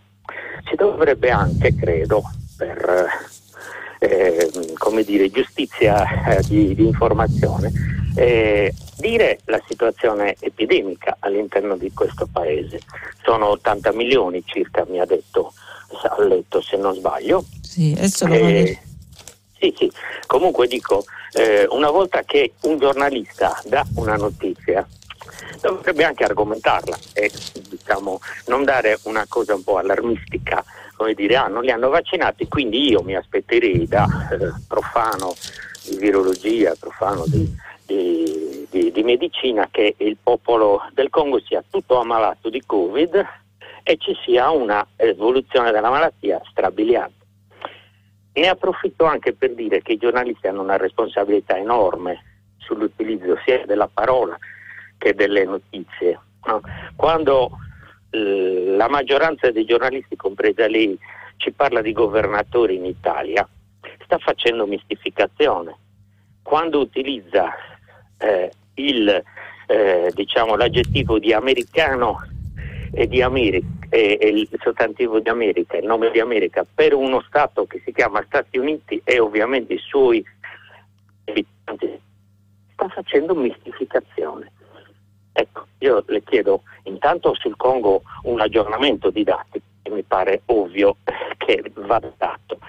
[0.70, 2.22] si dovrebbe anche, credo,
[2.58, 3.08] per
[4.00, 7.72] eh, come dire, giustizia eh, di, di, informazione,
[8.16, 12.80] eh, dire la situazione epidemica all'interno di questo paese.
[13.24, 15.54] Sono 80 milioni circa, mi ha detto,
[16.04, 17.44] ha letto se non sbaglio.
[17.62, 18.80] Sì, adesso lo eh,
[19.60, 19.92] sì, sì.
[20.26, 24.88] Comunque dico, eh, una volta che un giornalista dà una notizia,
[25.62, 27.30] dovrebbe anche argomentarla e
[27.70, 30.64] diciamo, non dare una cosa un po' allarmistica
[31.00, 35.34] come dire, ah, non li hanno vaccinati, quindi io mi aspetterei da eh, profano
[35.88, 37.50] di virologia, profano di,
[37.86, 43.26] di, di, di, medicina, che il popolo del Congo sia tutto ammalato di Covid
[43.82, 47.26] e ci sia una evoluzione della malattia strabiliante.
[48.34, 53.88] Ne approfitto anche per dire che i giornalisti hanno una responsabilità enorme sull'utilizzo sia della
[53.88, 54.38] parola
[54.98, 56.20] che delle notizie.
[56.44, 56.60] No?
[56.98, 57.52] Quando
[58.12, 60.98] la maggioranza dei giornalisti, compresa lei,
[61.38, 63.48] ci parla di governatori in Italia,
[64.04, 65.78] sta facendo mistificazione.
[66.42, 67.54] Quando utilizza
[68.18, 69.24] eh, il,
[69.68, 72.18] eh, diciamo, l'aggettivo di americano
[72.92, 77.66] e, di America, e il sostantivo di America, il nome di America, per uno Stato
[77.66, 80.24] che si chiama Stati Uniti e ovviamente i suoi
[81.26, 82.00] abitanti,
[82.74, 84.52] sta facendo mistificazione.
[85.32, 90.98] Ecco, io le chiedo intanto sul Congo un aggiornamento di dati che mi pare ovvio
[91.38, 92.60] che va dato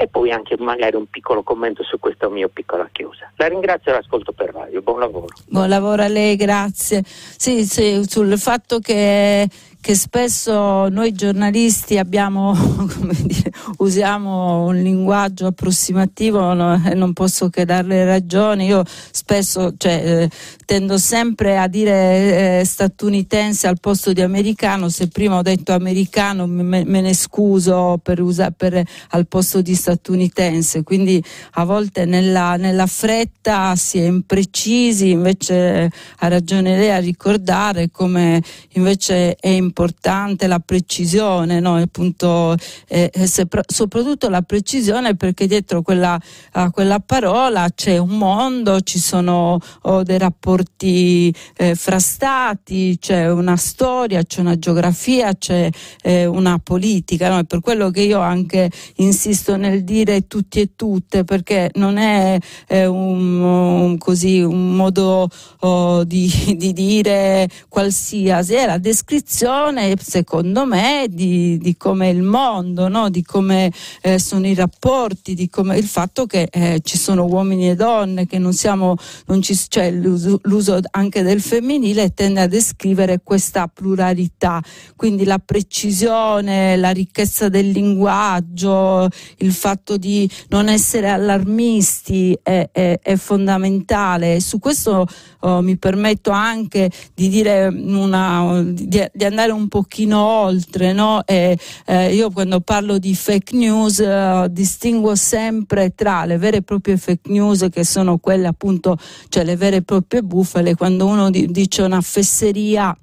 [0.00, 3.32] e poi anche magari un piccolo commento su questa mia piccola chiusa.
[3.34, 5.26] La ringrazio e l'ascolto per radio, buon lavoro.
[5.48, 7.02] Buon lavoro a lei, grazie.
[7.04, 9.48] Sì, sì sul fatto che
[9.88, 12.54] che spesso noi giornalisti abbiamo,
[13.24, 18.66] dire, usiamo un linguaggio approssimativo no, e non posso che darle ragione.
[18.66, 20.30] Io spesso cioè, eh,
[20.66, 26.46] tendo sempre a dire eh, statunitense al posto di americano, se prima ho detto americano
[26.46, 28.82] me, me ne scuso per usa, per,
[29.12, 36.28] al posto di statunitense, quindi a volte nella, nella fretta si è imprecisi, invece ha
[36.28, 41.76] ragione lei a ricordare come invece è importante importante la precisione, no?
[41.76, 42.56] Appunto,
[42.88, 46.20] eh, eh se, soprattutto la precisione perché dietro quella,
[46.52, 53.30] a quella parola c'è un mondo, ci sono oh, dei rapporti eh, fra stati, c'è
[53.30, 55.70] una storia, c'è una geografia, c'è
[56.02, 57.28] eh, una politica.
[57.28, 57.38] No?
[57.38, 62.36] È per quello che io anche insisto nel dire tutti e tutte perché non è
[62.66, 65.28] eh, un, un, così, un modo
[65.60, 72.22] oh, di, di dire qualsiasi, è la descrizione visione, secondo me, di, di come il
[72.22, 73.10] mondo, no?
[73.10, 77.70] di come eh, sono i rapporti, di come il fatto che eh, ci sono uomini
[77.70, 78.96] e donne, che non siamo,
[79.26, 84.62] non ci, cioè l'uso, l'uso anche del femminile tende a descrivere questa pluralità,
[84.96, 92.98] quindi la precisione, la ricchezza del linguaggio, il fatto di non essere allarmisti è, è,
[93.02, 94.40] è fondamentale.
[94.40, 95.06] Su questo
[95.40, 101.24] oh, mi permetto anche di dire una, di, di andare andare un pochino oltre, no?
[101.26, 106.62] E, eh, io quando parlo di fake news eh, distingo sempre tra le vere e
[106.62, 111.30] proprie fake news che sono quelle appunto, cioè le vere e proprie bufale, quando uno
[111.30, 112.96] di, dice una fesseria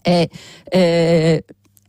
[0.00, 0.28] è,
[0.64, 1.44] è,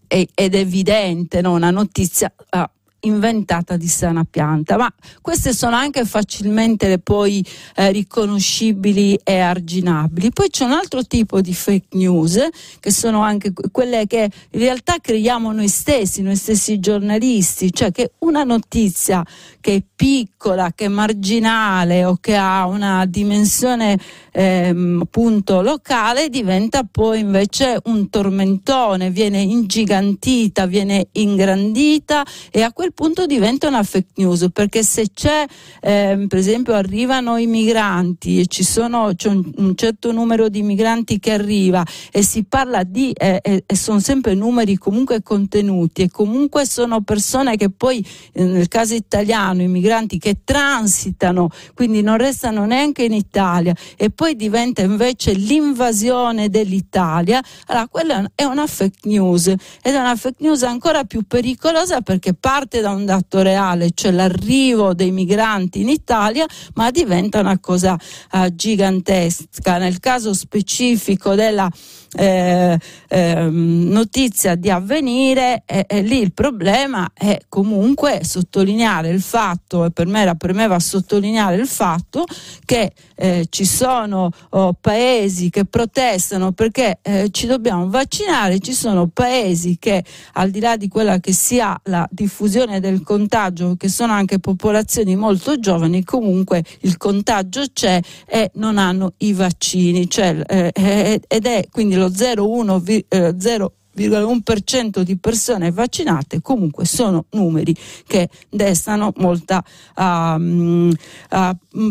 [0.07, 1.53] ed è evidente, no?
[1.53, 2.33] una notizia...
[2.49, 2.69] Ah,
[3.03, 4.77] inventata di sana pianta.
[4.77, 4.91] Ma
[5.21, 7.45] queste sono anche facilmente poi
[7.75, 10.31] eh, riconoscibili e arginabili.
[10.31, 12.39] Poi c'è un altro tipo di fake news
[12.79, 18.13] che sono anche quelle che in realtà creiamo noi stessi, noi stessi giornalisti, cioè che
[18.19, 19.25] una notizia
[19.59, 23.97] che è piccola, che è marginale o che ha una dimensione
[24.31, 32.92] ehm, appunto locale diventa poi invece un tormentone, viene ingigantita, viene ingrandita e a quel
[32.93, 35.45] punto diventa una fake news perché se c'è
[35.81, 40.61] ehm, per esempio arrivano i migranti e ci sono c'è un, un, certo numero di
[40.61, 46.03] migranti che arriva e si parla di eh, eh, e sono sempre numeri comunque contenuti
[46.03, 52.01] e comunque sono persone che poi eh, nel caso italiano i migranti che transitano quindi
[52.01, 58.67] non restano neanche in Italia e poi diventa invece l'invasione dell'Italia, allora quella è una
[58.67, 63.41] fake news ed è una fake news ancora più pericolosa perché parte da un dato
[63.41, 67.97] reale, cioè l'arrivo dei migranti in Italia, ma diventa una cosa
[68.31, 69.77] uh, gigantesca.
[69.77, 71.69] Nel caso specifico della
[72.15, 72.77] eh,
[73.07, 79.91] eh, notizia di avvenire e, e, lì il problema è comunque sottolineare il fatto e
[79.91, 82.25] per me era premeva sottolineare il fatto
[82.65, 89.07] che eh, ci sono oh, paesi che protestano perché eh, ci dobbiamo vaccinare, ci sono
[89.07, 90.03] paesi che
[90.33, 95.15] al di là di quella che sia la diffusione del contagio, che sono anche popolazioni
[95.15, 101.67] molto giovani, comunque il contagio c'è e non hanno i vaccini, cioè, eh, ed è
[101.71, 107.75] quindi lo 0,1% eh, di persone vaccinate, comunque sono numeri
[108.05, 109.63] che destano molta
[109.95, 110.95] uh, uh,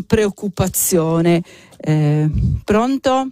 [0.06, 1.42] preoccupazione.
[1.84, 2.30] Eh,
[2.64, 3.26] pronto?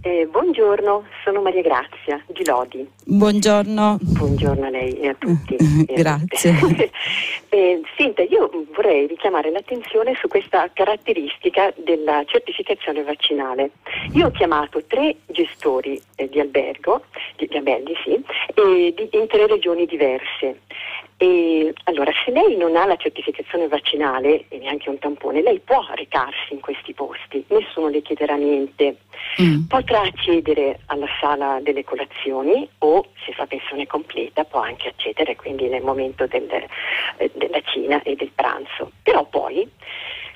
[0.00, 2.88] Eh, buongiorno, sono Maria Grazia di Lodi.
[3.04, 3.98] Buongiorno.
[4.00, 5.56] Buongiorno a lei e a tutti.
[5.84, 6.54] Grazie.
[7.50, 13.72] eh, senta, io vorrei richiamare l'attenzione su questa caratteristica della certificazione vaccinale.
[14.14, 17.02] Io ho chiamato tre gestori eh, di albergo,
[17.36, 18.24] di, di alberghi, sì,
[18.54, 20.60] di, in tre regioni diverse.
[21.18, 25.82] E, allora, se lei non ha la certificazione vaccinale e neanche un tampone, lei può
[25.94, 28.98] recarsi in questi posti, nessuno le chiederà niente.
[29.40, 29.64] Mm.
[29.66, 35.68] Potrà accedere alla sala delle colazioni o, se fa pensione completa, può anche accedere quindi
[35.68, 36.48] nel momento del,
[37.16, 38.92] eh, della cena e del pranzo.
[39.02, 39.66] Però poi,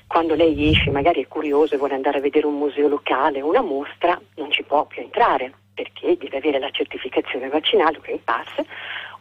[0.07, 3.47] quando lei esce, magari è curioso e vuole andare a vedere un museo locale o
[3.47, 8.23] una mostra, non ci può più entrare perché deve avere la certificazione vaccinale, il Green
[8.23, 8.47] Pass,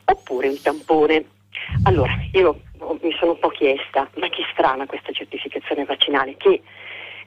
[0.07, 1.25] oppure il tampone.
[1.85, 2.61] Allora, io
[3.01, 6.63] mi sono un po' chiesta, ma che strana questa certificazione vaccinale che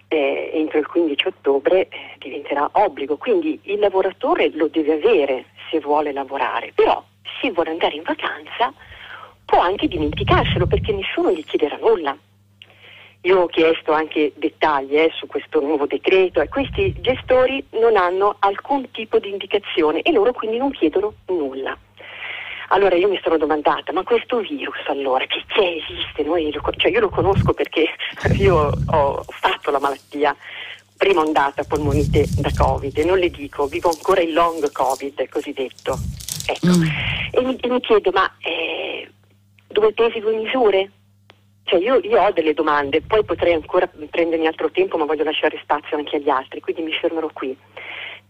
[0.08, 5.80] eh, entro il 15 ottobre eh, diventerà obbligo, quindi il lavoratore lo deve avere se
[5.80, 7.04] vuole lavorare, però
[7.42, 8.74] se vuole andare in vacanza
[9.46, 12.16] può anche dimenticarselo perché nessuno gli chiederà nulla.
[13.26, 18.36] Io ho chiesto anche dettagli eh, su questo nuovo decreto e questi gestori non hanno
[18.40, 21.78] alcun tipo di indicazione e loro quindi non chiedono nulla.
[22.74, 26.24] Allora io mi sono domandata, ma questo virus allora, che, che esiste?
[26.24, 27.86] Noi lo, cioè io lo conosco perché
[28.34, 30.36] io ho fatto la malattia,
[30.98, 36.00] prima ondata polmonite da Covid, e non le dico, vivo ancora il long Covid cosiddetto.
[36.48, 36.76] Ecco.
[36.76, 36.84] Mm.
[37.32, 39.08] E, mi, e, mi, chiedo, ma eh,
[39.68, 40.92] due pesi, due misure?
[41.66, 45.60] Cioè io, io, ho delle domande, poi potrei ancora prendermi altro tempo, ma voglio lasciare
[45.62, 47.56] spazio anche agli altri, quindi mi fermerò qui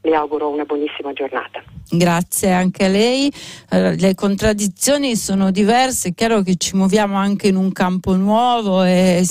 [0.04, 1.64] le auguro una buonissima giornata.
[1.90, 3.32] Grazie anche a lei.
[3.70, 9.26] Le contraddizioni sono diverse, è chiaro che ci muoviamo anche in un campo nuovo e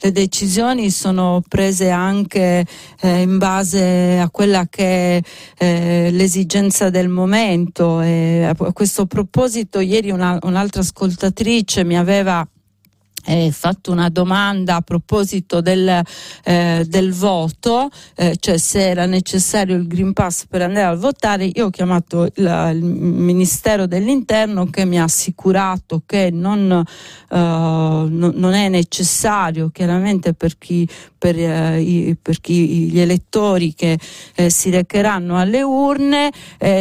[0.00, 2.64] le decisioni sono prese anche
[3.00, 5.22] eh, in base a quella che è
[5.58, 7.98] eh, l'esigenza del momento.
[7.98, 12.46] A questo proposito ieri una, un'altra ascoltatrice mi aveva
[13.24, 16.02] eh, fatto una domanda a proposito del,
[16.44, 21.50] eh, del voto, eh, cioè se era necessario il Green Pass per andare a votare,
[21.52, 28.06] io ho chiamato il, il Ministero dell'Interno che mi ha assicurato che non, uh, no,
[28.08, 30.88] non è necessario, chiaramente per chi,
[31.18, 33.98] per, eh, i, per chi, gli elettori che
[34.34, 36.30] eh, si recheranno alle urne,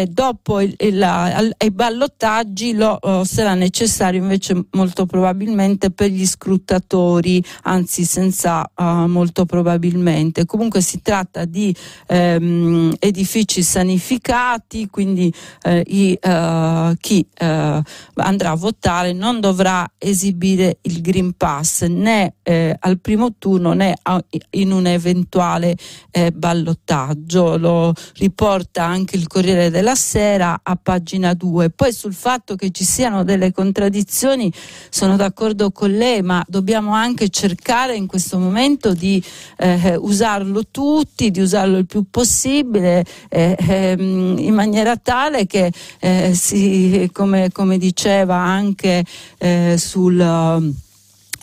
[0.10, 8.84] dopo i ballottaggi lo, sarà necessario invece molto probabilmente per gli scruttatori, anzi senza uh,
[9.07, 10.45] molto probabilmente.
[10.45, 11.76] Comunque si tratta di
[12.07, 15.34] ehm, edifici sanificati, quindi
[15.64, 17.81] eh, i, uh, chi uh,
[18.15, 23.95] andrà a votare non dovrà esibire il Green Pass né eh, al primo turno né
[24.01, 25.76] a, in un eventuale
[26.11, 27.57] eh, ballottaggio.
[27.57, 31.72] Lo riporta anche il Corriere della Sera a pagina 2.
[31.72, 34.51] Poi sul fatto che ci siano delle contraddizioni
[34.89, 39.24] sono d'accordo con lei, ma dobbiamo anche cercare in questo momento di
[39.58, 46.34] eh, usarlo tutti, di usarlo il più possibile eh, ehm, in maniera tale che eh,
[46.34, 49.04] si, come, come, diceva anche
[49.38, 50.78] eh, sul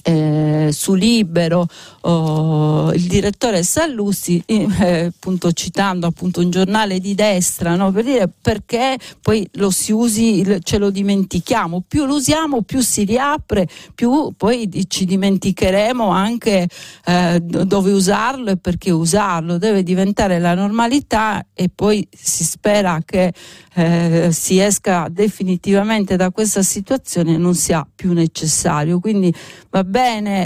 [0.09, 1.67] eh, su Libero
[2.03, 8.31] oh, il direttore Sallusti, eh, appunto citando appunto un giornale di destra, no, per dire
[8.41, 14.33] perché poi lo si usi, ce lo dimentichiamo, più lo usiamo più si riapre, più
[14.37, 16.69] poi ci dimenticheremo anche
[17.05, 23.33] eh, dove usarlo e perché usarlo, deve diventare la normalità e poi si spera che
[23.75, 29.01] eh, si esca definitivamente da questa situazione e non sia più necessario.
[29.01, 29.35] Quindi
[29.71, 29.96] va bene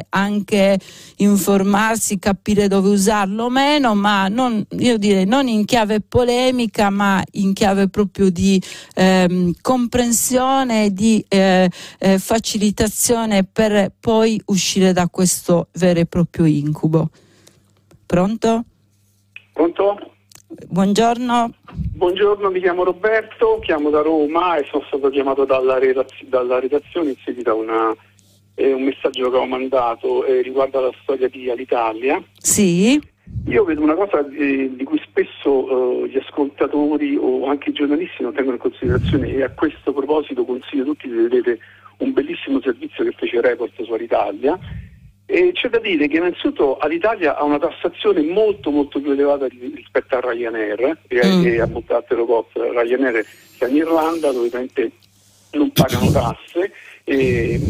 [0.08, 0.78] anche
[1.16, 7.22] informarsi, capire dove usarlo o meno, ma non, io direi non in chiave polemica, ma
[7.32, 8.62] in chiave proprio di
[8.94, 17.10] ehm, comprensione, di eh, eh, facilitazione per poi uscire da questo vero e proprio incubo.
[18.06, 18.64] Pronto?
[19.52, 19.98] Pronto?
[20.66, 21.52] Buongiorno.
[21.94, 27.10] Buongiorno, mi chiamo Roberto, chiamo da Roma e sono stato chiamato dalla, redaz- dalla redazione
[27.10, 27.94] in seguito a una,
[28.60, 32.22] eh, un messaggio che avevo mandato eh, riguardo alla storia di Alitalia.
[32.38, 33.00] Sì.
[33.46, 38.22] Io vedo una cosa eh, di cui spesso eh, gli ascoltatori o anche i giornalisti
[38.22, 41.58] non tengono in considerazione e a questo proposito consiglio a tutti di vedere
[41.98, 44.58] un bellissimo servizio che fece Report su Alitalia
[45.26, 50.16] e c'è da dire che innanzitutto all'Italia ha una tassazione molto molto più elevata rispetto
[50.16, 51.46] a Ryanair mm.
[51.46, 52.50] e a Buttattero Cost.
[52.56, 53.24] Ryanair
[53.56, 54.50] che in Irlanda dove
[55.52, 56.72] non pagano tasse
[57.04, 57.60] e,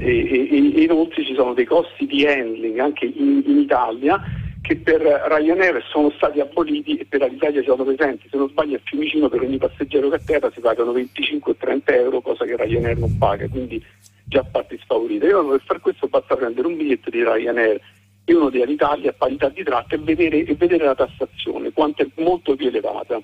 [0.00, 4.20] e, e, inoltre ci sono dei costi di handling anche in, in Italia
[4.62, 8.28] che per Ryanair sono stati aboliti e per l'Italia sono presenti.
[8.30, 11.94] Se non sbaglio a Fiumicino per ogni passeggero che a terra si pagano 25 30
[11.94, 13.48] euro, cosa che Ryanair non paga.
[13.48, 13.82] Quindi
[14.24, 15.26] già parti sfavorite.
[15.26, 17.80] Io per fare questo basta prendere un biglietto di Ryanair
[18.24, 22.02] e uno di Alitalia a parità di tratta e vedere, e vedere la tassazione, quanto
[22.02, 23.20] è molto più elevata.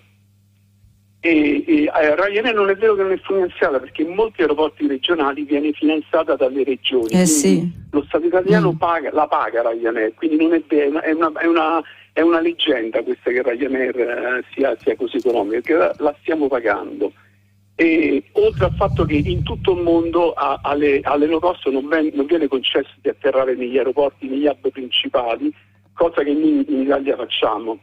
[1.26, 5.42] E, e Ryanair non è vero che non è finanziata perché in molti aeroporti regionali
[5.42, 7.08] viene finanziata dalle regioni.
[7.10, 7.68] Eh sì.
[7.90, 8.76] Lo Stato italiano mm.
[8.76, 11.82] paga, la paga Ryanair, quindi non è, vero, è, una, è, una,
[12.12, 16.46] è una leggenda questa che Ryanair eh, sia, sia, così economica, perché la, la stiamo
[16.46, 17.12] pagando.
[17.74, 21.88] E, oltre al fatto che in tutto il mondo a, alle, alle low cost non,
[21.88, 25.52] ven, non, viene concesso di atterrare negli aeroporti, negli hub principali,
[25.92, 27.80] cosa che noi in Italia facciamo.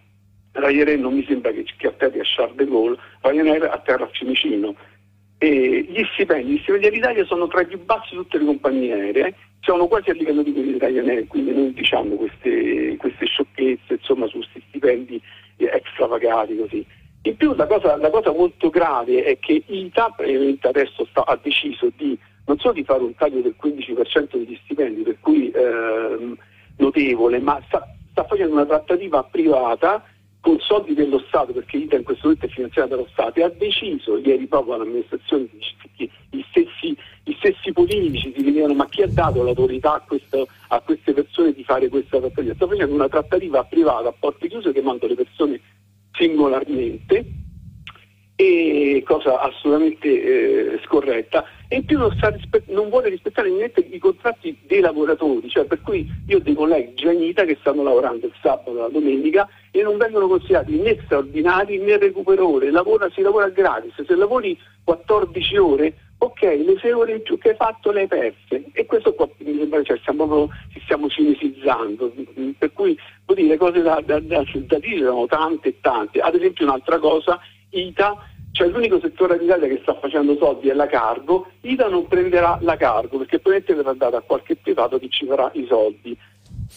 [0.53, 4.75] Ryanair non mi sembra che, atterri a Charles de Gaulle, Ryanair atterra a Fiumicino.
[5.37, 8.93] E gli stipendi, gli stipendi dell'Italia sono tra i più bassi di tutte le compagnie
[8.93, 13.93] aeree, sono quasi a livello di quelli di Ryanair, quindi non diciamo queste, queste sciocchezze
[13.93, 15.21] insomma, su questi stipendi
[15.57, 16.85] extravagati così.
[17.25, 20.15] In più la cosa, la cosa molto grave è che ITA
[20.61, 25.03] adesso sta, ha deciso di non solo di fare un taglio del 15% degli stipendi,
[25.03, 26.37] per cui ehm,
[26.77, 30.03] notevole, ma sta, sta, facendo una trattativa privata
[30.43, 33.49] con soldi dello Stato, perché ITA in questo momento è finanziata dallo Stato, e ha
[33.49, 35.47] deciso ieri proprio l'amministrazione,
[35.95, 40.81] gli stessi, gli stessi politici si chiedevano ma chi ha dato l'autorità a, questo, a
[40.81, 42.53] queste persone di fare questa trattativa?
[42.55, 45.61] Sta facendo una trattativa privata a porte chiuse che manda le persone
[46.11, 47.25] singolarmente,
[48.35, 50.07] e cosa assolutamente
[50.73, 55.49] eh, scorretta, e in più non, rispe- non, vuole rispettare niente i contratti dei lavoratori,
[55.49, 58.73] cioè per cui io ho dei colleghi già Ita che stanno lavorando il sabato e
[58.75, 64.15] la domenica e non vengono considerati né straordinari né recuperore, lavora, si lavora gratis, se
[64.15, 68.65] lavori 14 ore ok, le 6 ore in più che hai fatto le hai perse.
[68.71, 72.13] E questo qua mi sembra cioè, stiamo ci stiamo cinesizzando,
[72.55, 72.95] per cui
[73.25, 76.19] vuol dire, cose da, da, da, da dire sono tante e tante.
[76.19, 77.39] Ad esempio un'altra cosa,
[77.71, 78.15] ITA,
[78.53, 82.77] cioè l'unico settore d'Italia che sta facendo soldi è la cargo, ITA non prenderà la
[82.77, 86.15] cargo perché probabilmente verrà data a qualche privato che ci farà i soldi.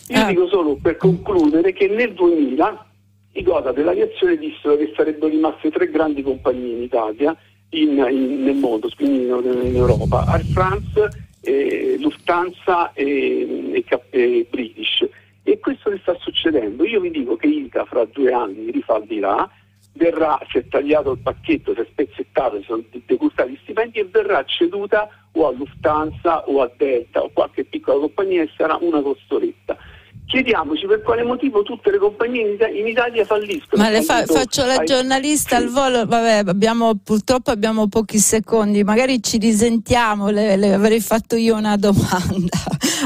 [0.09, 0.27] Io ah.
[0.27, 2.86] dico solo per concludere che nel 2000
[3.32, 7.36] i Gota dell'aviazione dissero che sarebbero rimaste tre grandi compagnie in Italia
[7.70, 11.09] in, in, nel mondo, quindi in, in Europa, Air France,
[11.43, 15.07] eh, Lufthansa e, e, e, British.
[15.43, 16.85] E questo che sta succedendo.
[16.85, 19.48] Io vi dico che ITA fra due anni rifallirà,
[19.97, 24.05] verrà, si è tagliato il pacchetto, si è spezzettato, si sono decurtati gli stipendi e
[24.05, 29.01] verrà ceduta o a Lufthansa o a Delta o qualche piccola compagnia e sarà una
[29.02, 29.77] costoletta
[30.27, 33.82] chiediamoci per quale motivo tutte le compagnie in Italia falliscono.
[33.82, 39.23] Ma le fa, faccio la giornalista al volo, vabbè, abbiamo, purtroppo abbiamo pochi secondi, magari
[39.23, 42.59] ci risentiamo, le, le avrei fatto io una domanda,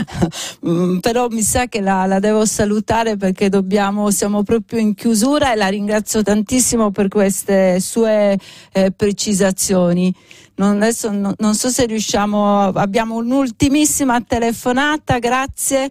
[0.66, 5.52] mm, però mi sa che la, la, devo salutare perché dobbiamo, siamo proprio in chiusura
[5.52, 8.38] e la ringrazio tantissimo per queste sue
[8.72, 10.12] eh, precisazioni.
[10.54, 15.90] Non, adesso no, non so se riusciamo, abbiamo un'ultimissima telefonata, grazie.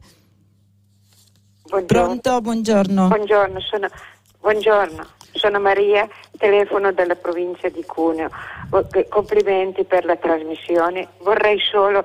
[1.69, 2.03] Buongiorno.
[2.03, 3.07] Pronto, buongiorno.
[3.09, 3.87] Buongiorno sono,
[4.39, 6.09] buongiorno, sono Maria,
[6.39, 8.29] telefono dalla provincia di Cuneo.
[9.07, 11.09] Complimenti per la trasmissione.
[11.19, 12.03] Vorrei solo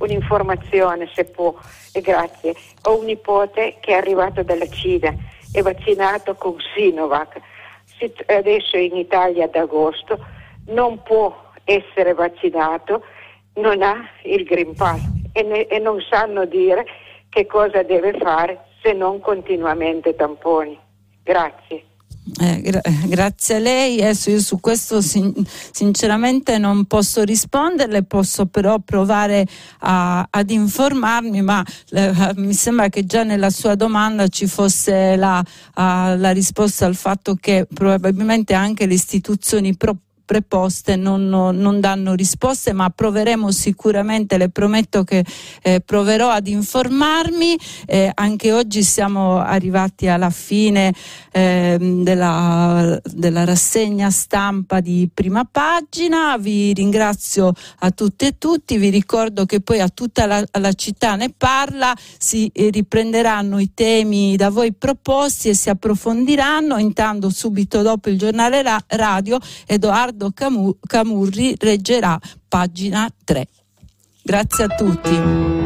[0.00, 1.54] un'informazione, se può,
[1.92, 2.54] e grazie.
[2.82, 5.14] Ho un nipote che è arrivato dalla Cina,
[5.50, 7.40] è vaccinato con Sinovac.
[8.26, 10.18] Adesso è in Italia ad agosto,
[10.66, 11.34] non può
[11.64, 13.02] essere vaccinato,
[13.54, 15.00] non ha il Green Pass
[15.32, 16.84] e, ne, e non sanno dire
[17.30, 20.78] che cosa deve fare se non continuamente tamponi.
[21.24, 21.84] Grazie.
[22.40, 25.32] Eh, gra- grazie a lei, adesso io su questo sin-
[25.70, 29.46] sinceramente non posso risponderle, posso però provare
[29.80, 35.38] a- ad informarmi, ma eh, mi sembra che già nella sua domanda ci fosse la,
[35.38, 39.96] uh, la risposta al fatto che probabilmente anche le istituzioni pro-
[40.26, 45.24] preposte non, non, danno risposte, ma proveremo sicuramente, le prometto che
[45.62, 47.56] eh, proverò ad informarmi.
[47.86, 50.92] Eh, anche oggi siamo arrivati alla fine
[51.30, 56.36] eh, della, della, rassegna stampa di prima pagina.
[56.36, 61.14] Vi ringrazio a tutte e tutti, vi ricordo che poi a tutta la, la città
[61.14, 66.78] ne parla, si eh, riprenderanno i temi da voi proposti e si approfondiranno.
[66.78, 72.18] Intanto subito dopo il giornale ra- radio Edoardo Riccardo Camu- Camurri reggerà
[72.48, 73.46] pagina 3.
[74.22, 75.64] Grazie a tutti.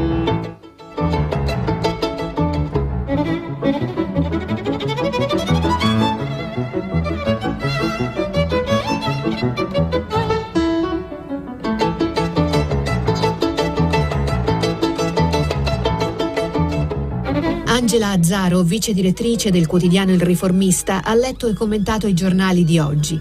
[17.67, 22.79] Angela Azzaro, vice direttrice del quotidiano Il Riformista, ha letto e commentato i giornali di
[22.79, 23.21] oggi.